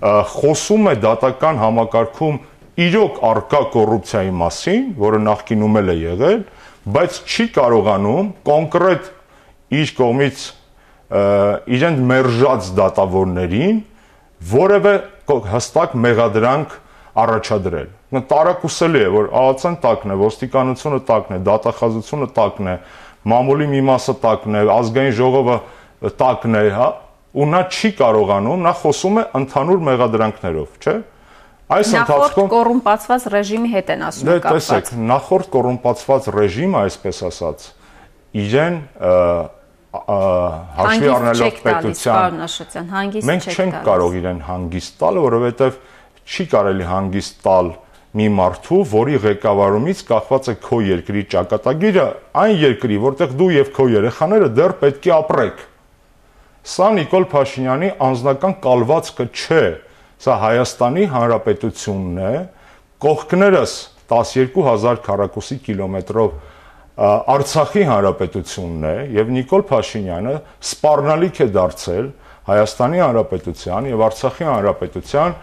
խոսում 0.01 0.87
է 0.89 0.95
դատական 1.05 1.61
համակարգում 1.61 2.39
իրոք 2.81 3.19
արկա 3.31 3.61
կոռուպցիայի 3.75 4.31
մասին, 4.41 4.87
որը 4.97 5.19
նախկինում 5.27 5.77
էլ 5.81 5.91
է 5.91 5.95
եղել, 6.01 6.41
բայց 6.95 7.19
չի 7.29 7.45
կարողանում 7.57 8.31
կոնկրետ 8.49 9.09
իր 9.77 9.93
կողմից 10.01 10.45
իրեն 11.77 11.99
մերժած 12.09 12.71
դատավորներին 12.81 13.81
որևէ 14.51 14.93
հստակ 15.51 15.93
մեղադրանք 16.01 16.73
առաջադրել։ 17.21 17.89
Նա 18.11 18.21
տարակուսելի 18.31 19.01
է, 19.01 19.09
որ 19.11 19.27
ԱԱՑ-ն 19.31 19.75
տակն 19.83 20.13
է, 20.15 20.17
ոստիկանությունը 20.21 20.99
տակն 21.07 21.35
է, 21.35 21.39
դատախազությունը 21.47 22.27
տակն 22.35 22.69
է, 22.71 22.75
մամուլի 23.27 23.67
մի 23.71 23.81
մասը 23.91 24.15
տակն 24.21 24.57
է, 24.57 24.61
ազգային 24.75 25.15
ժողովը 25.21 25.57
տակն 26.21 26.57
է, 26.57 26.63
հա, 26.75 26.87
ու 27.31 27.47
նա 27.51 27.61
չի 27.71 27.91
կարողանում, 28.01 28.63
նա 28.65 28.73
խոսում 28.81 29.19
է 29.21 29.25
ընդհանուր 29.41 29.83
մեղադրանքներով, 29.87 30.77
չէ՞։ 30.81 30.95
Այս 31.71 31.91
ընթացքում 32.01 32.49
կոռումպացված 32.51 33.27
ռեժիմի 33.31 33.69
հետ 33.71 33.91
են 33.93 34.01
ասում 34.09 34.27
կապված։ 34.27 34.41
Դե 34.43 34.51
տեսեք, 34.51 34.89
նախորդ 35.11 35.51
կոռումպացված 35.53 36.27
ռեժիմը, 36.35 36.81
այսպես 36.81 37.21
ասած, 37.29 37.67
իրեն 38.41 38.75
հաշվի 39.91 41.09
առնելով 41.11 41.55
պետության 41.65 42.37
մենք 43.27 43.47
չենք 43.51 43.79
կարող 43.87 44.13
իրեն 44.21 44.37
հանգիստ 44.47 44.99
տալ, 45.01 45.17
որովհետև 45.25 45.79
չի 46.31 46.45
կարելի 46.51 46.85
հանգիստ 46.91 47.41
տալ 47.43 47.71
մի 48.11 48.27
մարդու, 48.35 48.77
որի 48.91 49.19
ղեկավարումից 49.23 49.99
կախված 50.09 50.47
է 50.51 50.55
քո 50.65 50.77
երկրի 50.83 51.21
ճակատագիրը, 51.31 52.07
այն 52.41 52.55
երկրի, 52.59 52.97
որտեղ 53.05 53.35
դու 53.39 53.49
եւ 53.55 53.69
քո 53.77 53.85
երեխաները 53.91 54.49
դեռ 54.57 54.73
պետք 54.81 55.07
է 55.07 55.13
ապրեք։ 55.15 55.61
Սա 56.71 56.89
Նիկոլ 56.97 57.25
Փաշինյանի 57.31 57.91
անձնական 58.07 58.55
կալվածքը 58.65 59.27
չէ, 59.31 59.63
սա 60.21 60.35
Հայաստանի 60.41 61.05
Հանրապետությունն 61.15 62.19
է, 62.21 62.33
կողքներս 63.01 63.75
12000 64.11 64.99
քառակուսի 65.07 65.57
կիլոմետրով 65.65 66.35
Արցախի 67.01 67.85
Հանրապետությունն 67.87 68.83
է 68.91 68.95
եւ 69.15 69.31
Նիկոլ 69.37 69.63
Փաշինյանը 69.71 70.33
սպառնալիք 70.67 71.39
է 71.41 71.47
դարձել 71.55 72.11
Հայաստանի 72.51 73.01
Հանրապետության 73.01 73.87
եւ 73.93 74.03
Արցախի 74.11 74.49
Հանրապետության 74.51 75.39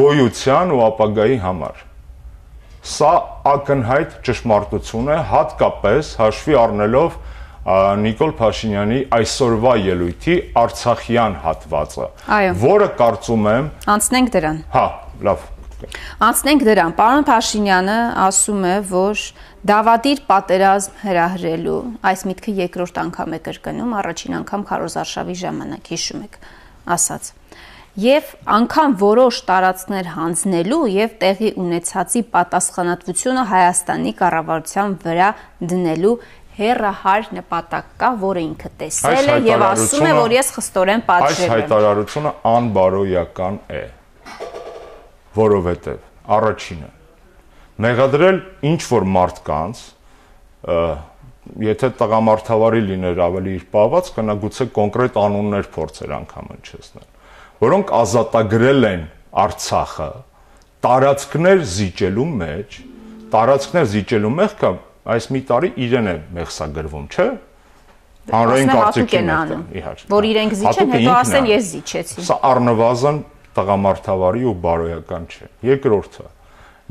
գոյության 0.00 0.74
ու 0.74 0.82
ապագայի 0.88 1.38
համար 1.44 1.87
Սա 2.86 3.12
ակնհայտ 3.48 4.16
ճշմարտություն 4.26 5.10
է, 5.10 5.18
հատկապես 5.32 6.12
հաշվի 6.20 6.56
առնելով 6.62 7.18
Նիկոլ 7.68 8.32
Փաշինյանի 8.38 8.98
այսօրվա 9.18 9.72
ելույթի 9.84 10.36
Արցախյան 10.56 11.34
հատվածը, 11.44 12.06
որը 12.62 12.88
կարծում 13.00 13.48
եմ 13.52 13.70
անցնենք 13.94 14.30
դրան։ 14.38 14.60
Հա, 14.72 14.84
լավ։ 15.28 15.46
Անցնենք 16.28 16.64
դրան։ 16.66 16.94
Պարոն 16.98 17.26
Փաշինյանը 17.28 17.98
ասում 18.24 18.64
է, 18.66 18.72
որ 18.88 19.26
դավադիր 19.68 20.22
պատերազմ 20.30 20.96
հրահրելու 21.04 21.82
այս 22.10 22.24
միտքը 22.30 22.54
երկրորդ 22.62 23.02
անգամ 23.04 23.36
է 23.36 23.40
կրկնում, 23.48 23.92
առաջին 24.00 24.38
անգամ 24.38 24.64
քարոզարշավի 24.72 25.36
ժամանակ, 25.44 25.92
հիշում 25.92 26.24
եք, 26.26 26.40
ասաց 26.98 27.30
եւ 27.98 28.26
անգամ 28.54 28.92
որոշ 29.00 29.38
տարածքներ 29.48 30.08
հանձնելու 30.14 30.82
եւ 30.94 31.14
տեղի 31.22 31.48
ունեցածի 31.58 32.20
պատասխանատվությունը 32.34 33.42
Հայաստանի 33.52 34.12
կառավարության 34.20 34.94
վրա 35.02 35.30
դնելու 35.72 36.12
հերահար 36.58 37.26
նպատակ 37.38 37.90
կա, 37.98 38.10
որը 38.22 38.44
ինքը 38.44 38.70
տեսել 38.82 39.32
է 39.34 39.36
եւ 39.48 39.64
ասում 39.70 40.06
է, 40.06 40.12
որ 40.18 40.36
ես 40.36 40.52
խստորեն 40.58 41.04
պատժել 41.10 41.42
եմ։ 41.42 41.50
Այս 41.50 41.52
հայտարարությունը 41.54 42.32
անբարոյական 42.52 43.60
է, 43.78 43.82
որովհետեւ 45.38 46.00
առաջինը 46.38 46.94
մեղադրել 47.88 48.40
ինչ 48.68 48.80
որ 48.94 49.10
մարդկանց 49.18 49.84
եթե 51.66 51.94
տղամարդավարի 51.98 52.80
լիներ 52.88 53.22
ավելի 53.26 53.52
իր 53.58 53.68
պահված, 53.74 54.10
կնա 54.18 54.34
գուցե 54.42 54.66
կոնկրետ 54.78 55.22
անուններ 55.22 55.70
փորձեր 55.78 56.18
անգամ 56.18 56.50
հնչեցնել 56.54 57.06
որոնք 57.64 57.92
ազատագրել 57.98 58.88
են 58.88 59.04
Արցախը 59.38 60.10
տարածքներ 60.84 61.62
զիջելու 61.74 62.26
մեջ, 62.38 62.76
տարածքներ 63.32 63.88
զիջելու 63.92 64.30
մեղքը 64.38 64.70
այս 65.08 65.26
մի 65.34 65.40
տարի 65.48 65.70
իրեն 65.84 66.08
է 66.08 66.14
մեղսագրվում, 66.36 67.06
չէ՞։ 67.08 67.26
Հանրային 68.28 68.70
կարծիքի 68.76 69.20
մեջ, 69.24 70.02
որ 70.12 70.28
իրենք 70.28 70.56
զիջեն, 70.60 70.90
հետո 70.94 71.12
ասեն 71.18 71.48
ես 71.48 71.68
զիջեցի։ 71.72 72.24
Սա 72.28 72.36
առնվազն 72.48 73.20
տղամարդավարի 73.58 74.42
ու 74.48 74.54
բարոյական 74.64 75.24
չէ։ 75.32 75.48
Երկրորդը. 75.68 76.26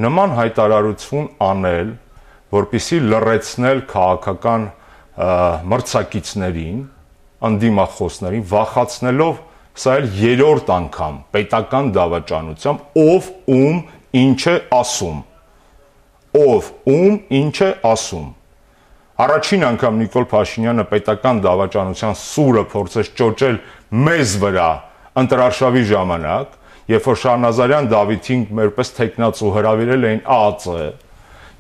Նման 0.08 0.34
հայտարարություն 0.38 1.28
անել, 1.48 1.92
որpիսի 2.58 2.98
լրացնել 3.12 3.84
քաղաքական 3.94 4.66
մրցակիցներին, 5.72 6.82
անդիմախոսներին, 7.48 8.44
վախացնելով 8.52 9.40
սա 9.78 9.98
էլ 10.02 10.08
երրորդ 10.22 10.72
անգամ 10.78 11.20
պետական 11.36 11.92
դավաճանությամբ 11.98 13.02
ով 13.04 13.30
ում 13.58 13.84
ինչ 14.24 14.42
է 14.54 14.56
ասում 14.78 15.22
ով 16.48 16.74
ում 16.96 17.22
ինչ 17.42 17.56
է 17.68 17.72
ասում 17.92 18.28
Առաջին 19.18 19.64
անգամ 19.66 19.96
Նիկոլ 19.98 20.26
Փաշինյանը 20.30 20.84
պետական 20.92 21.40
դավաճանության 21.42 22.18
սուրը 22.22 22.62
փորձեց 22.70 23.08
ճոճել 23.18 23.56
մեզ 24.06 24.34
վրա 24.44 24.68
ընտրարշավի 25.22 25.82
ժամանակ, 25.90 26.52
երբ 26.94 27.08
որ 27.10 27.18
Շահնազարյան 27.24 27.90
Դավիթին 27.94 28.44
մերպես 28.60 28.92
տեխնացու 28.98 29.54
հրավիրել 29.58 30.06
էին 30.12 30.22
ԱԱՑ, 30.28 30.68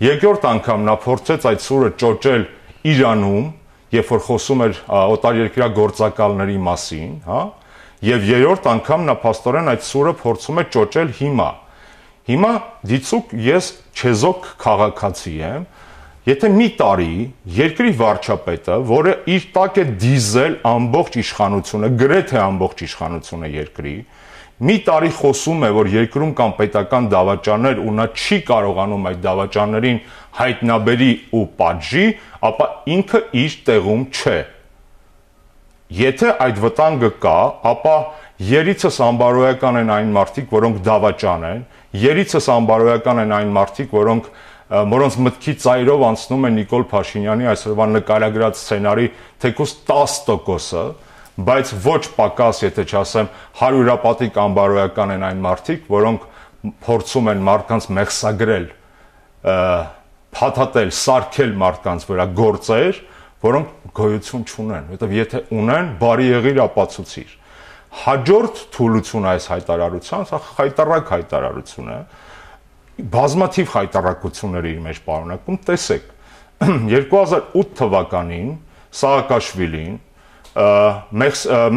երկրորդ 0.05 0.45
անգամ 0.51 0.85
նա 0.85 0.95
փորձեց 1.07 1.47
այդ 1.49 1.65
սուրը 1.65 1.89
ճոճել 2.03 2.45
Իրանում, 2.93 3.47
երբ 3.97 4.13
որ 4.13 4.21
խոսում 4.27 4.63
էր 4.67 4.77
օտարերկրյա 5.17 5.67
գործակալների 5.81 6.59
մասին, 6.67 7.11
հա, 7.25 7.41
եւ 8.05 8.27
երրորդ 8.29 8.69
անգամ 8.73 9.07
նա 9.07 9.15
փաստորեն 9.23 9.71
այդ 9.73 9.87
սուրը 9.87 10.13
փորձում 10.21 10.61
է 10.61 10.65
ճոճել 10.77 11.15
հիմա։ 11.17 11.49
Հիմա 12.27 12.53
դիցուկ 12.91 13.33
ես 13.47 13.71
չեզոք 13.97 14.47
քաղաքացի 14.61 15.35
եմ, 15.47 15.67
Եթե 16.27 16.47
մի 16.51 16.65
տարի 16.75 17.11
երկրի 17.55 17.91
վարչապետը, 18.01 18.77
որը 18.89 19.11
իր 19.31 19.43
տակ 19.55 19.77
է 19.79 19.83
դիզել 20.01 20.57
ամբողջ 20.67 21.13
իշխանությունը, 21.21 21.89
գրեթե 22.01 22.39
ամբողջ 22.43 22.83
իշխանությունը 22.83 23.51
երկրի, 23.53 23.93
մի 24.67 24.75
տարի 24.89 25.11
խոսում 25.21 25.63
է, 25.63 25.69
որ 25.77 25.89
երկրում 25.93 26.33
կան 26.41 26.53
պետական 26.59 27.07
դավաճաններ 27.15 27.79
ու 27.79 27.93
նա 28.01 28.09
չի 28.11 28.39
կարողանում 28.51 29.07
այդ 29.07 29.23
դավաճաններին 29.23 30.01
հայտնաբերի 30.41 31.09
ու 31.37 31.45
պատժի, 31.63 32.05
ապա 32.51 32.67
ինքը 32.97 33.23
իր 33.47 33.57
տեղում 33.71 34.03
չէ։ 34.11 34.37
Եթե 35.87 36.33
այդ 36.43 36.57
վտանգը 36.59 37.09
կա, 37.23 37.37
ապա 37.69 37.95
երիցս 38.43 38.97
ամբարոյական 39.05 39.79
են 39.81 39.91
այն 39.95 40.09
մարդիկ, 40.17 40.49
որոնք 40.51 40.81
դավաճան 40.83 41.45
են, 41.47 41.61
երիցս 42.01 42.49
ամբարոյական 42.57 43.21
են 43.23 43.31
այն 43.37 43.53
մարդիկ, 43.55 43.93
որոնք 43.95 44.27
որոնց 44.67 45.17
մտքի 45.23 45.53
ծայրով 45.63 46.01
անցնում 46.09 46.47
է 46.47 46.51
Նիկոլ 46.57 46.83
Փաշինյանի 46.91 47.47
այսօրվա 47.53 47.85
նկարագրած 47.93 48.57
սցենարի 48.59 49.07
թեկուզ 49.43 49.73
10%-ը, 49.87 50.83
բայց 51.47 51.71
ոչ 51.87 52.01
պակաս, 52.17 52.59
եթե 52.67 52.85
չասեմ, 52.91 53.29
հարյուրապատիկ 53.61 54.39
ամբարոյական 54.43 55.13
են 55.15 55.23
այն 55.23 55.43
մարդիկ, 55.47 55.87
որոնք 55.93 56.25
փորձում 56.83 57.31
են 57.31 57.45
մարդկանց 57.47 57.87
մեղսագրել, 57.95 58.65
փաթաթել, 60.37 60.91
սարքել 60.99 61.53
մարդկանց 61.63 62.07
վրա 62.11 62.25
գործեր, 62.41 62.99
որոնք 63.43 63.91
գոյություն 63.97 64.45
չունեն, 64.47 64.87
որովհետև 64.91 65.13
եթե 65.17 65.41
ունեն, 65.57 65.91
բարի 66.01 66.27
եղիր 66.31 66.61
ապացուցիր։ 66.67 67.35
Հաջորդ 67.97 68.61
թուլություն 68.73 69.27
այս 69.31 69.45
հայտարարության, 69.53 70.25
սա 70.27 70.39
հայտարարակ 70.57 71.11
հայտարարություն 71.13 71.91
է, 71.93 71.99
բազմաթիվ 73.17 73.71
հայտարարություններ 73.77 74.67
իր 74.71 74.79
մեջ 74.87 75.01
պարունակում, 75.07 75.59
տեսեք 75.67 76.07
2008 76.97 77.73
թվականին 77.77 78.51
Սահակաշվիլին 78.97 79.97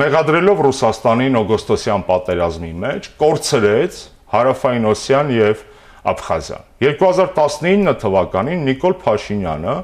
մեղադրելով 0.00 0.60
Ռուսաստանին 0.64 1.34
օգոստոսյան 1.40 2.04
պատերազմի 2.08 2.70
մեջ 2.84 3.08
կորցրեց 3.20 3.98
Հարավային 4.32 4.86
Օսիան 4.88 5.32
եւ 5.36 5.64
Աբխազիան։ 6.10 6.64
2019 6.86 7.98
թվականին 8.00 8.62
Նիկոլ 8.70 8.94
Փաշինյանը 9.04 9.74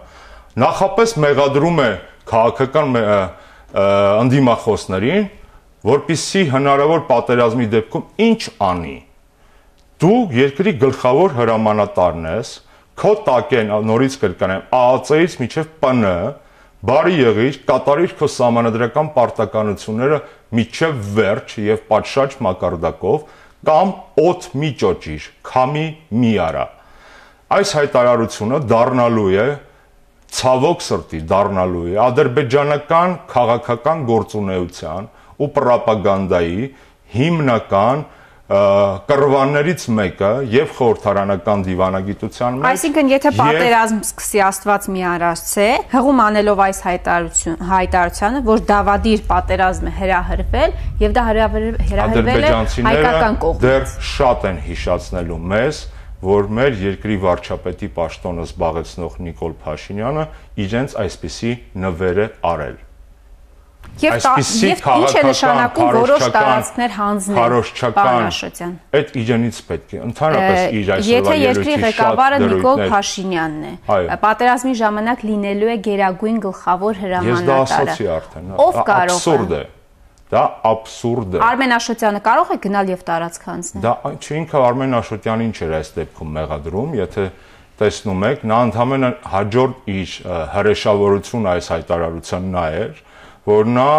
նախապես 0.61 1.17
մեղադրում 1.27 1.83
է 1.87 1.91
քաղաքական 2.27 3.01
անդիմախոսներին, 3.77 5.27
որpիսի 5.87 6.47
հնարավոր 6.55 7.05
պատերազմի 7.11 7.67
դեպքում 7.77 8.09
ինչ 8.27 8.41
անի 8.67 8.97
դու 10.03 10.17
երկրի 10.37 10.73
գլխավոր 10.81 11.35
հրամանատարն 11.39 12.27
ես, 12.29 12.49
քո 13.01 13.13
տակ 13.25 13.53
են 13.57 13.71
նորից 13.89 14.17
կրկնեմ, 14.21 14.65
ԱԱՑ-ից 14.69 15.37
միջև 15.41 15.71
ՊՆ, 15.81 16.35
բարի 16.87 17.15
եղիր, 17.17 17.57
կատարիր 17.71 18.13
քո 18.19 18.29
համանadrական 18.37 19.09
պարտականությունները 19.17 20.19
միջև 20.59 21.01
վերջ 21.17 21.55
եւ 21.65 21.81
պատշաճ 21.89 22.37
մակարդակով 22.45 23.25
կամ 23.67 23.95
օդ 24.21 24.49
մի 24.61 24.71
ճոճիր, 24.85 25.31
քամի 25.49 25.87
մի 26.13 26.33
արա։ 26.45 26.67
Այս 27.57 27.73
հայտարարությունը 27.81 28.61
դառնալու 28.69 29.31
է 29.33 29.49
ցավոք 30.37 30.83
սրտի 30.87 31.21
դառնալու 31.31 31.85
է 31.93 31.95
ադրբեջանական 32.07 33.17
քաղաքական 33.31 34.05
գործունեության 34.11 35.09
ու 35.41 35.49
ռոպագանդայի 35.67 36.69
հիմնական 37.17 38.05
կռվաններից 38.47 39.85
մեկը 39.91 40.29
եւ 40.53 40.75
խորհրդարանական 40.77 41.63
դիվանագիտության 41.67 42.59
մեջ 42.61 42.69
Այսինքն 42.69 43.09
եթե 43.11 43.33
պատերազմ 43.41 43.99
սկսի 44.07 44.43
Աստված 44.47 44.87
մի 44.95 45.03
արարցե 45.13 45.67
հղում 45.97 46.23
անելով 46.27 46.63
այս 46.67 46.83
հայտարարություն 46.87 47.59
հայտարարությանը 47.73 48.45
որ 48.47 48.63
դավադիր 48.71 49.25
պատերազմը 49.33 49.95
հրահրվել 49.99 50.79
եւ 51.03 51.17
դա 51.19 51.27
հրահրվել 51.27 52.47
է 52.47 52.55
հայկական 52.87 53.41
կողմից 53.43 53.67
դեռ 53.67 53.91
շատ 54.15 54.49
են 54.53 54.63
հիշացնելու 54.71 55.43
մեզ 55.57 55.83
որ 56.25 56.51
մեր 56.59 56.81
երկրի 56.87 57.21
վարչապետի 57.27 57.89
պաշտոնը 57.97 58.49
զբաղեցնող 58.49 59.21
Նիկոլ 59.27 59.55
Փաշինյանը 59.67 60.27
իրենց 60.67 60.99
այսպիսի 61.05 61.53
նվեր 61.85 62.21
է 62.25 62.29
արել 62.57 62.77
Եվ 63.97 64.17
եւ 64.21 64.87
ինչ 64.93 65.13
է 65.17 65.21
նշանակում 65.25 65.91
որոշ 65.97 66.25
տարածքներ 66.35 66.95
հանձնել 66.97 67.55
Պարաշոտյան։ 67.97 68.73
Այդ 68.99 69.13
իջանից 69.23 69.61
պետք 69.69 69.95
է 69.95 70.01
ընդհանրապես 70.07 70.75
իր 70.81 70.91
այսօրվա 70.97 71.13
Եթե 71.13 71.37
երկրի 71.43 71.77
ղեկավարը 71.85 72.41
Նիկոլ 72.45 72.83
Փաշինյանն 72.93 73.65
է, 73.71 73.73
պատերազմի 74.27 74.75
ժամանակ 74.83 75.25
լինելու 75.31 75.73
է 75.73 75.79
գերագույն 75.87 76.43
գլխավոր 76.45 77.01
հրամանատարը։ 77.07 77.41
Ես 77.41 77.49
դա 77.49 77.59
ասացի 77.63 78.11
արդեն։ 78.17 78.53
Ով 78.67 78.83
կարող 78.91 79.17
է։ 79.17 79.17
Աբսուրդ 79.17 79.57
է։ 79.57 79.65
Դա 80.27 80.43
աբսուրդ 80.67 81.37
է։ 81.39 81.43
Արմեն 81.47 81.75
Աշոտյանը 81.77 82.21
կարող 82.27 82.49
է 82.51 82.57
գնալ 82.65 82.89
եւ 82.91 83.03
տարածք 83.07 83.45
հանձնել։ 83.47 83.83
Դա 83.85 83.93
չինքը 84.27 84.63
Արմեն 84.67 84.97
Աշոտյանին 84.99 85.53
չէր 85.55 85.75
այս 85.77 85.91
դեպքում 85.97 86.33
մեղադրում, 86.37 86.97
եթե 86.99 87.27
տեսնում 87.77 88.25
եք, 88.27 88.45
նա 88.51 88.59
ընդհանրապես 88.67 89.31
հաջորդ 89.37 89.91
իր 89.93 90.15
հրեշավորությունը 90.57 91.51
այս 91.53 91.69
հայտարարության 91.77 92.49
նա 92.57 92.65
էր, 92.81 93.01
որ 93.47 93.71
նա 93.77 93.91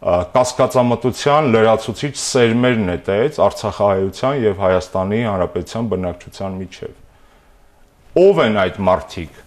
կասկածամտության 0.00 1.48
լրացուցիչ 1.54 2.12
սերմեր 2.16 2.78
նետեց 2.90 3.40
Արցախահայության 3.44 4.38
եւ 4.40 4.62
Հայաստանի 4.64 5.18
Հանրապետության 5.28 5.90
բնակչության 5.90 6.54
միջև։ 6.60 6.94
Ով 8.20 8.40
են 8.46 8.56
այդ 8.64 8.78
մարդիկ։ 8.90 9.42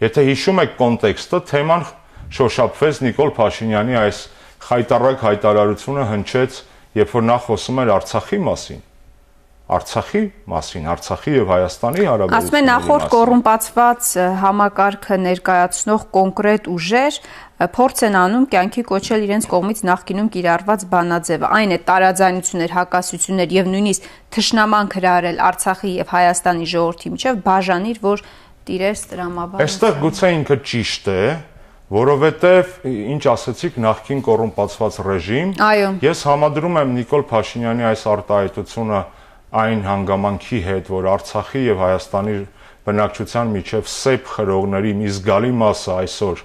Եթե 0.00 0.24
հիշում 0.30 0.62
եք 0.62 0.76
կոնտեքստը, 0.80 1.40
թեման 1.50 1.82
շոշափվեց 2.38 3.00
Նիկոլ 3.10 3.34
Փաշինյանի 3.36 3.98
այս 4.00 4.20
խայտարակ 4.68 5.26
հայտարարությունը 5.30 6.06
հնչեց, 6.10 6.62
երբ 7.00 7.18
որ 7.18 7.26
նա 7.30 7.40
խոսում 7.46 7.82
էր 7.84 7.92
Արցախի 7.96 8.40
մասին 8.50 8.86
Արցախի 9.70 10.20
մասին, 10.50 10.86
Արցախի 10.90 11.32
եւ 11.36 11.50
Հայաստանի 11.50 12.06
հարաբերությունների 12.10 12.34
մասին։ 12.34 12.46
Ասում 12.50 12.56
են 12.58 12.66
նախորդ 12.70 13.04
կոռումպացված 13.12 14.08
համակարգը 14.40 15.18
ներկայացնող 15.26 16.06
կոնկրետ 16.16 16.66
ուժեր 16.74 17.18
փորձ 17.76 18.02
են 18.08 18.16
անում 18.18 18.46
կյանքի 18.50 18.82
կոչել 18.90 19.24
իրենց 19.28 19.46
կողմից 19.52 19.82
նախկինում 19.90 20.30
կիրառված 20.34 20.84
բանաձևը։ 20.90 21.50
Այն 21.60 21.70
է 21.70 21.78
տարաձայնություններ, 21.90 22.74
հակասություններ 22.80 23.54
եւ 23.60 23.70
նույնիսկ 23.70 24.10
թշնամանք 24.34 24.96
հրահրել 24.98 25.40
Արցախի 25.50 25.92
եւ 26.00 26.14
Հայաստանի 26.18 26.66
ժողովրդի 26.74 27.12
միջև 27.14 27.40
բաժանիր, 27.46 28.00
որ 28.10 28.24
տիրես 28.70 29.04
տրամաբան։ 29.10 29.62
Այստեղ 29.66 29.94
գուցե 30.00 30.30
ինքը 30.40 30.56
ճիշտ 30.70 31.10
է, 31.10 31.22
որովհետև 31.90 32.84
ինչ 32.86 33.22
ասացիք 33.32 33.78
նախքին 33.82 34.20
կոռումպացված 34.22 34.98
ռեժիմ, 35.06 35.54
ես 36.04 36.20
համադրում 36.28 36.76
եմ 36.80 36.92
Նիկոլ 37.00 37.24
Փաշինյանի 37.30 37.86
այս 37.88 38.04
արտահայտությունը 38.12 39.00
այն 39.60 39.82
հանգամանքի 39.88 40.60
հետ, 40.68 40.90
որ 40.94 41.08
Արցախի 41.10 41.62
եւ 41.66 41.82
Հայաստանի 41.82 42.36
բնակչության 42.86 43.50
միջև 43.56 43.90
սեփ 43.90 44.30
խրողների 44.36 44.92
մի 45.00 45.10
զգալի 45.16 45.50
մասը 45.60 45.90
այսօր 45.96 46.44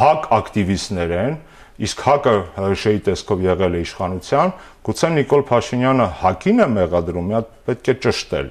հակ 0.00 0.26
ակտիվիստներ 0.40 1.12
են, 1.20 1.36
իսկ 1.80 2.02
հակը 2.06 2.34
հրշեի 2.56 3.02
տեսքով 3.10 3.44
եղել 3.50 3.76
է 3.76 3.84
իշխանության, 3.84 4.50
գուցե 4.88 5.12
Նիկոլ 5.20 5.44
Փաշինյանը 5.50 6.08
հակին 6.24 6.64
է 6.64 6.66
մեղադրում, 6.80 7.30
հատ 7.36 7.52
պետք 7.68 7.92
է 7.92 7.94
ճշտել։ 8.04 8.50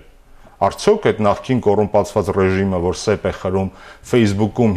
Արդյոք 0.59 1.05
այդ 1.09 1.19
նախքին 1.23 1.59
կոռումպացված 1.65 2.31
ռեժիմը, 2.35 2.79
որ 2.83 2.97
սեպ 2.99 3.27
է 3.29 3.33
խրում 3.39 3.69
Facebook-ում 4.09 4.73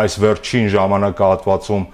այս 0.00 0.16
վերջին 0.24 0.70
ժամանակահատվածում 0.76 1.84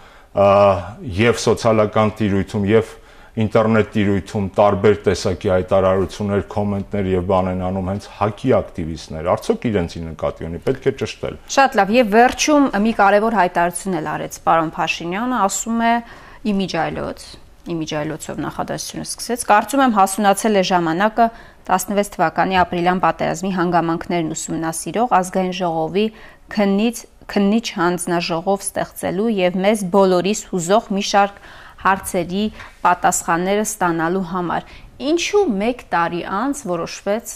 եւ 1.16 1.42
սոցիալական 1.46 2.14
տիրույթում 2.20 2.64
եւ 2.70 2.94
ինտերնետ 3.36 3.88
տիրույթում 3.92 4.44
տարբեր 4.56 4.94
տեսակի 5.06 5.50
հայտարարություններ, 5.52 6.44
կոմենտներ 6.52 7.08
եւ 7.10 7.24
բան 7.28 7.48
են 7.50 7.64
անում 7.66 7.88
հենց 7.92 8.06
հակի 8.16 8.52
ակտիվիստներ։ 8.56 9.28
Արդյոք 9.32 9.66
իրենցի 9.70 10.00
նկատի 10.06 10.46
ունի, 10.46 10.60
պետք 10.64 10.86
է 10.88 10.92
ճշտել։ 11.02 11.36
Շատ 11.56 11.76
լավ, 11.76 11.92
եւ 11.96 12.14
վերջում 12.16 12.68
մի 12.86 12.92
կարևոր 13.00 13.36
հայտարարություն 13.36 13.98
էլ 14.00 14.08
արեց 14.16 14.38
պարոն 14.46 14.70
Փաշինյանը, 14.76 15.40
ասում 15.46 15.82
է 15.84 15.92
իմիջայլոց, 16.56 17.26
իմիջայլոցով 17.76 18.40
նախադասությունը 18.46 19.06
սկսեց։ 19.06 19.44
Կարծում 19.52 19.82
եմ 19.84 19.94
հասունացել 19.96 20.56
է 20.56 20.64
ժամանակը 20.70 21.26
16 21.66 22.12
թվականի 22.14 22.58
ապրիլյան 22.62 23.00
պատերազմի 23.02 23.50
հանգամանքներն 23.56 24.34
ուսումնասիրող 24.36 25.14
ազգային 25.18 25.56
ժողովի 25.60 26.06
քննից 26.56 27.00
քննիչ 27.32 27.66
հանձնաժողով 27.76 28.64
ստեղծելու 28.66 29.30
եւ 29.36 29.60
մեզ 29.66 29.84
բոլորիս 29.94 30.40
հուզող 30.50 30.90
մի 30.96 31.04
շարք 31.10 31.38
հարցերի 31.86 32.44
պատասխանները 32.86 33.64
ստանալու 33.66 34.26
համար։ 34.32 34.68
Ինչու 34.96 35.42
1 35.60 35.82
տարի 35.92 36.22
անց 36.24 36.60
որոշվեց 36.70 37.32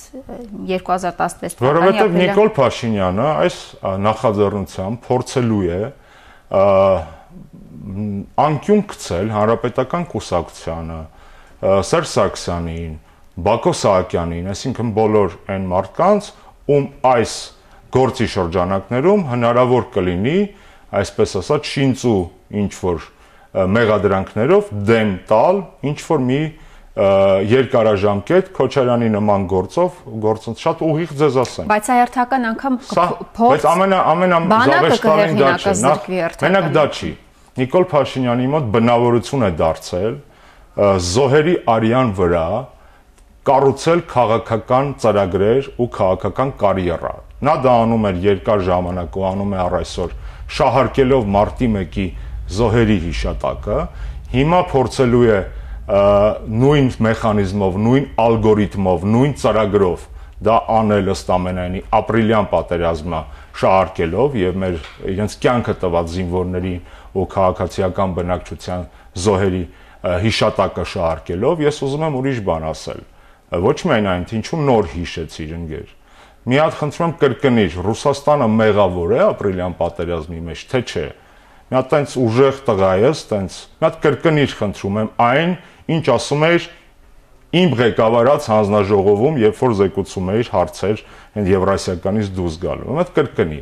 2016 0.70 1.59
թվականի 1.59 1.66
Որովհետև 1.66 2.14
Նիկոլ 2.16 2.50
Փաշինյանը 2.57 3.26
այս 3.31 3.59
նախաձեռնությամբ 4.07 5.03
փորձելու 5.11 5.61
է 5.68 5.81
անկյուն 8.46 8.83
գցել 8.90 9.31
հանրապետական 9.35 10.07
կուսակցությանը, 10.14 10.98
Սերժ 11.90 12.11
Սարգսյանին, 12.14 12.96
Բակո 13.44 13.72
Սահակյանին, 13.81 14.50
այսինքն 14.55 14.92
բոլոր 14.96 15.37
այն 15.55 15.68
մարդկանց, 15.70 16.31
ում 16.70 16.87
այս 17.11 17.35
գործի 17.94 18.26
շրջանակներում 18.35 19.22
հնարավոր 19.31 19.87
կլինի, 19.94 20.38
այսպես 21.00 21.37
ասած, 21.40 21.70
շինծու 21.74 22.20
ինչ 22.61 22.72
որ 22.81 23.09
մեղադրանքներով 23.50 24.74
դեմ 24.87 25.14
տալ 25.31 25.62
ինչ 25.90 25.98
որ 26.07 26.20
մի 26.26 26.40
երկարաժամկետ 27.50 28.50
Քոչարյանի 28.55 29.09
նման 29.14 29.44
գործով 29.50 29.98
գործընթաց 30.22 30.62
շատ 30.64 30.83
ուղիղ 30.87 31.12
ձեզ 31.20 31.37
ասեմ 31.42 31.70
բայց 31.70 31.90
այերթական 31.94 32.46
անգամ 32.50 32.79
փորձ 33.38 33.55
բայց 33.55 33.66
ամենա 33.70 34.00
ամենազավեշտալին 34.11 35.40
դա 35.40 35.53
չէ 35.55 35.74
նախ 35.81 36.09
մենակ 36.44 36.68
դա 36.74 36.85
չի 36.90 37.12
Նիկոլ 37.61 37.87
Փաշինյանի 37.90 38.50
մոտ 38.55 38.68
բնավորություն 38.74 39.46
է 39.46 39.50
դարձել 39.61 40.18
զոհերի 41.11 41.55
արյան 41.74 42.12
վրա 42.20 42.46
կառուցել 43.48 44.00
քաղաքական 44.11 44.88
ծրագրեր 45.00 45.68
ու 45.81 45.88
քաղաքական 45.96 46.50
կարիերա 46.61 47.12
նա 47.40 47.55
դա 47.64 47.74
անում 47.87 48.03
էր 48.11 48.16
երկար 48.26 48.64
ժամանակ 48.66 49.16
ու 49.16 49.24
անում 49.31 49.55
է 49.57 49.61
առ 49.64 49.76
այսօր 49.81 50.11
շահարկելով 50.57 51.29
մարտի 51.37 51.68
1-ի 51.81 52.05
զոհերի 52.50 52.96
հիշատակը, 53.07 53.79
հիմա 54.35 54.61
փորձելու 54.70 55.22
է 55.31 55.38
նույն 56.61 56.88
մեխանիզմով, 57.07 57.79
նույն 57.87 58.09
ալգորիթմով, 58.24 59.07
նույն 59.14 59.35
ծրագրով 59.40 60.07
դա 60.40 60.57
անել 60.74 61.11
ըստ 61.14 61.31
ամենայնի 61.37 61.81
ապրիլյան 62.00 62.48
պատերազմը 62.50 63.20
շահարկելով 63.61 64.37
եւ 64.40 64.61
մեր 64.62 64.76
իրենց 65.14 65.37
կյանքը 65.44 65.74
տված 65.85 66.12
զինվորների 66.14 66.74
ու 67.20 67.26
քաղաքացիական 67.35 68.14
բնակչության 68.20 68.85
զոհերի 69.24 69.64
հիշատակը 70.24 70.87
շահարկելով 70.94 71.64
ես 71.66 71.83
ուզում 71.87 72.07
եմ 72.09 72.20
ուրիշ 72.20 72.40
բան 72.50 72.68
ասել 72.70 73.03
ոչ 73.50 73.78
միայն 73.90 74.10
այն 74.10 74.26
թե 74.30 74.36
ինչու 74.40 74.60
նոր 74.66 74.90
հիշեցիր 74.94 75.54
ընկեր 75.60 75.88
մի 76.50 76.60
հատ 76.60 76.76
խնդրում 76.80 77.06
եմ 77.10 77.16
կրկնիր 77.20 77.78
ռուսաստանը 77.84 78.46
մեղավոր 78.60 79.10
է 79.16 79.20
ապրիլյան 79.26 79.74
պատերազմի 79.80 80.40
մեջ 80.50 80.62
թե 80.70 80.80
չէ 80.90 81.06
մի 81.70 81.76
հատ 81.78 81.90
տենց 81.90 82.14
ուժեղ 82.18 82.56
տղա 82.66 82.92
ես, 82.98 83.20
տենց 83.30 83.56
մի 83.78 83.86
հատ 83.86 83.98
կրկնիր 84.04 84.54
խնդրում 84.60 84.96
եմ 85.00 85.10
այն, 85.26 85.52
ինչ 85.94 86.04
ասում 86.14 86.46
էր 86.48 86.64
իմ 87.60 87.76
ղեկավարած 87.78 88.48
հանձնաժողովում, 88.50 89.38
երբ 89.42 89.60
որ 89.60 89.76
զեկուցում 89.80 90.32
էիր 90.34 90.50
հարցեր 90.54 91.04
այն 91.38 91.48
Եվրասիականից 91.50 92.28
դուրս 92.40 92.58
գալու։ 92.64 92.90
Մի 92.90 93.00
հատ 93.00 93.12
կրկնի։ 93.20 93.60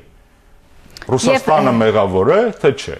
Ռուսաստանը 1.08 1.72
մեղավոր 1.78 2.32
է, 2.32 2.40
թե 2.64 2.72
չէ։ 2.78 2.98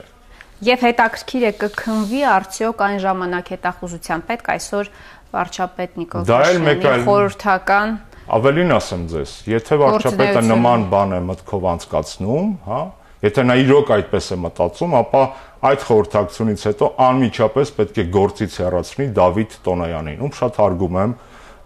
Եվ 0.68 0.84
հետաքրքիր 0.88 1.44
է 1.48 1.50
կքնվի 1.60 2.22
արդյոք 2.28 2.80
այն 2.88 2.96
ժամանակ 3.04 3.50
հետախուզության 3.52 4.24
պետք 4.28 4.48
այսօր 4.54 4.88
վարչապետ 5.34 5.98
Նիկոլ 6.02 6.28
Փաշինյանի 6.28 7.02
խորհրդական 7.08 7.96
ավելին 8.38 8.72
ասեմ 8.76 9.02
ձեզ, 9.12 9.34
եթե 9.48 9.76
վարչապետը 9.82 10.42
նման 10.48 10.86
բան 10.92 11.14
է 11.16 11.20
մտքով 11.28 11.68
անցկացնում, 11.72 12.48
հա, 12.68 12.80
Եթե 13.18 13.42
նա 13.48 13.54
իրոք 13.64 13.88
այդպես 13.96 14.26
է 14.30 14.36
մտածում, 14.44 14.92
ապա 14.94 15.20
այդ 15.68 15.84
խորհրդակցությունից 15.88 16.66
հետո 16.68 16.88
անմիջապես 17.02 17.72
պետք 17.78 17.96
է 17.98 18.04
գործից 18.14 18.58
հեռացնի 18.62 19.06
Դավիթ 19.16 19.56
Տոնոյանին, 19.66 20.20
ում 20.22 20.34
շատ 20.38 20.60
հարգում 20.62 20.98
եմ 21.02 21.14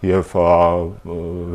եւ 0.09 0.33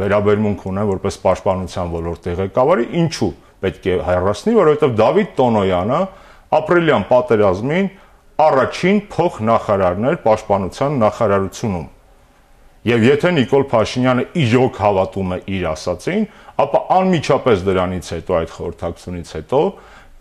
վերաբերմունք 0.03 0.67
ունեմ 0.69 0.91
որպես 0.93 1.17
պաշտպանության 1.25 1.91
ոլորտի 1.97 2.37
ղեկավարի, 2.43 2.87
ինչու 3.01 3.31
պետք 3.65 3.89
է 3.89 3.97
հեռացնի, 4.05 4.55
որովհետեւ 4.61 4.95
Դավիթ 5.01 5.35
Տոնոյանը 5.41 6.01
ապրիլյան 6.61 7.09
պատերազմին 7.09 7.93
առաջին 8.37 8.99
փոխնախարարն 9.17 10.11
էր 10.13 10.21
պաշտպանության 10.29 11.01
նախարարությունում 11.07 11.87
Եվ 12.87 13.03
եթե 13.03 13.29
Նիկոլ 13.35 13.65
Փաշինյանը 13.67 14.23
իրոք 14.39 14.77
հավատում 14.79 15.31
է 15.35 15.37
իր 15.57 15.63
ասացին, 15.73 16.21
ապա 16.63 16.79
անմիջապես 16.95 17.65
դրանից 17.67 18.11
հետո 18.15 18.37
այդ 18.37 18.53
խորհրդակցությունից 18.57 19.33
հետո 19.37 19.59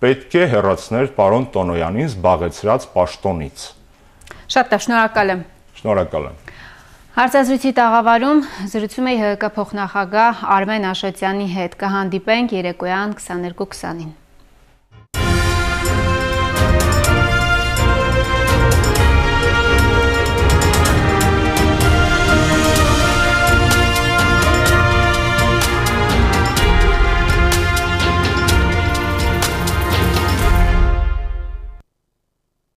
պետք 0.02 0.34
է 0.40 0.48
հեռացներ 0.56 1.12
պարոն 1.20 1.46
Տոնոյանին 1.54 2.10
զբաղեցրած 2.10 2.88
պաշտոնից։ 2.96 3.68
Շատ 4.56 4.74
լավ, 4.74 4.84
շնորհակալ 4.88 5.32
եմ։ 5.36 5.46
Շնորհակալ 5.78 6.28
եմ։ 6.32 6.36
Հարցազրույցի 7.16 7.74
տաղավարում 7.78 8.44
զրուցում 8.74 9.10
էի 9.14 9.18
ՀԿ 9.30 9.54
փոխնախագահ 9.56 10.46
Արմեն 10.58 10.90
Աշոտյանի 10.90 11.50
հետ։ 11.54 11.80
Կհանդիպենք 11.86 12.60
երեկոյան 12.60 13.18
22:20-ին։ 13.22 14.25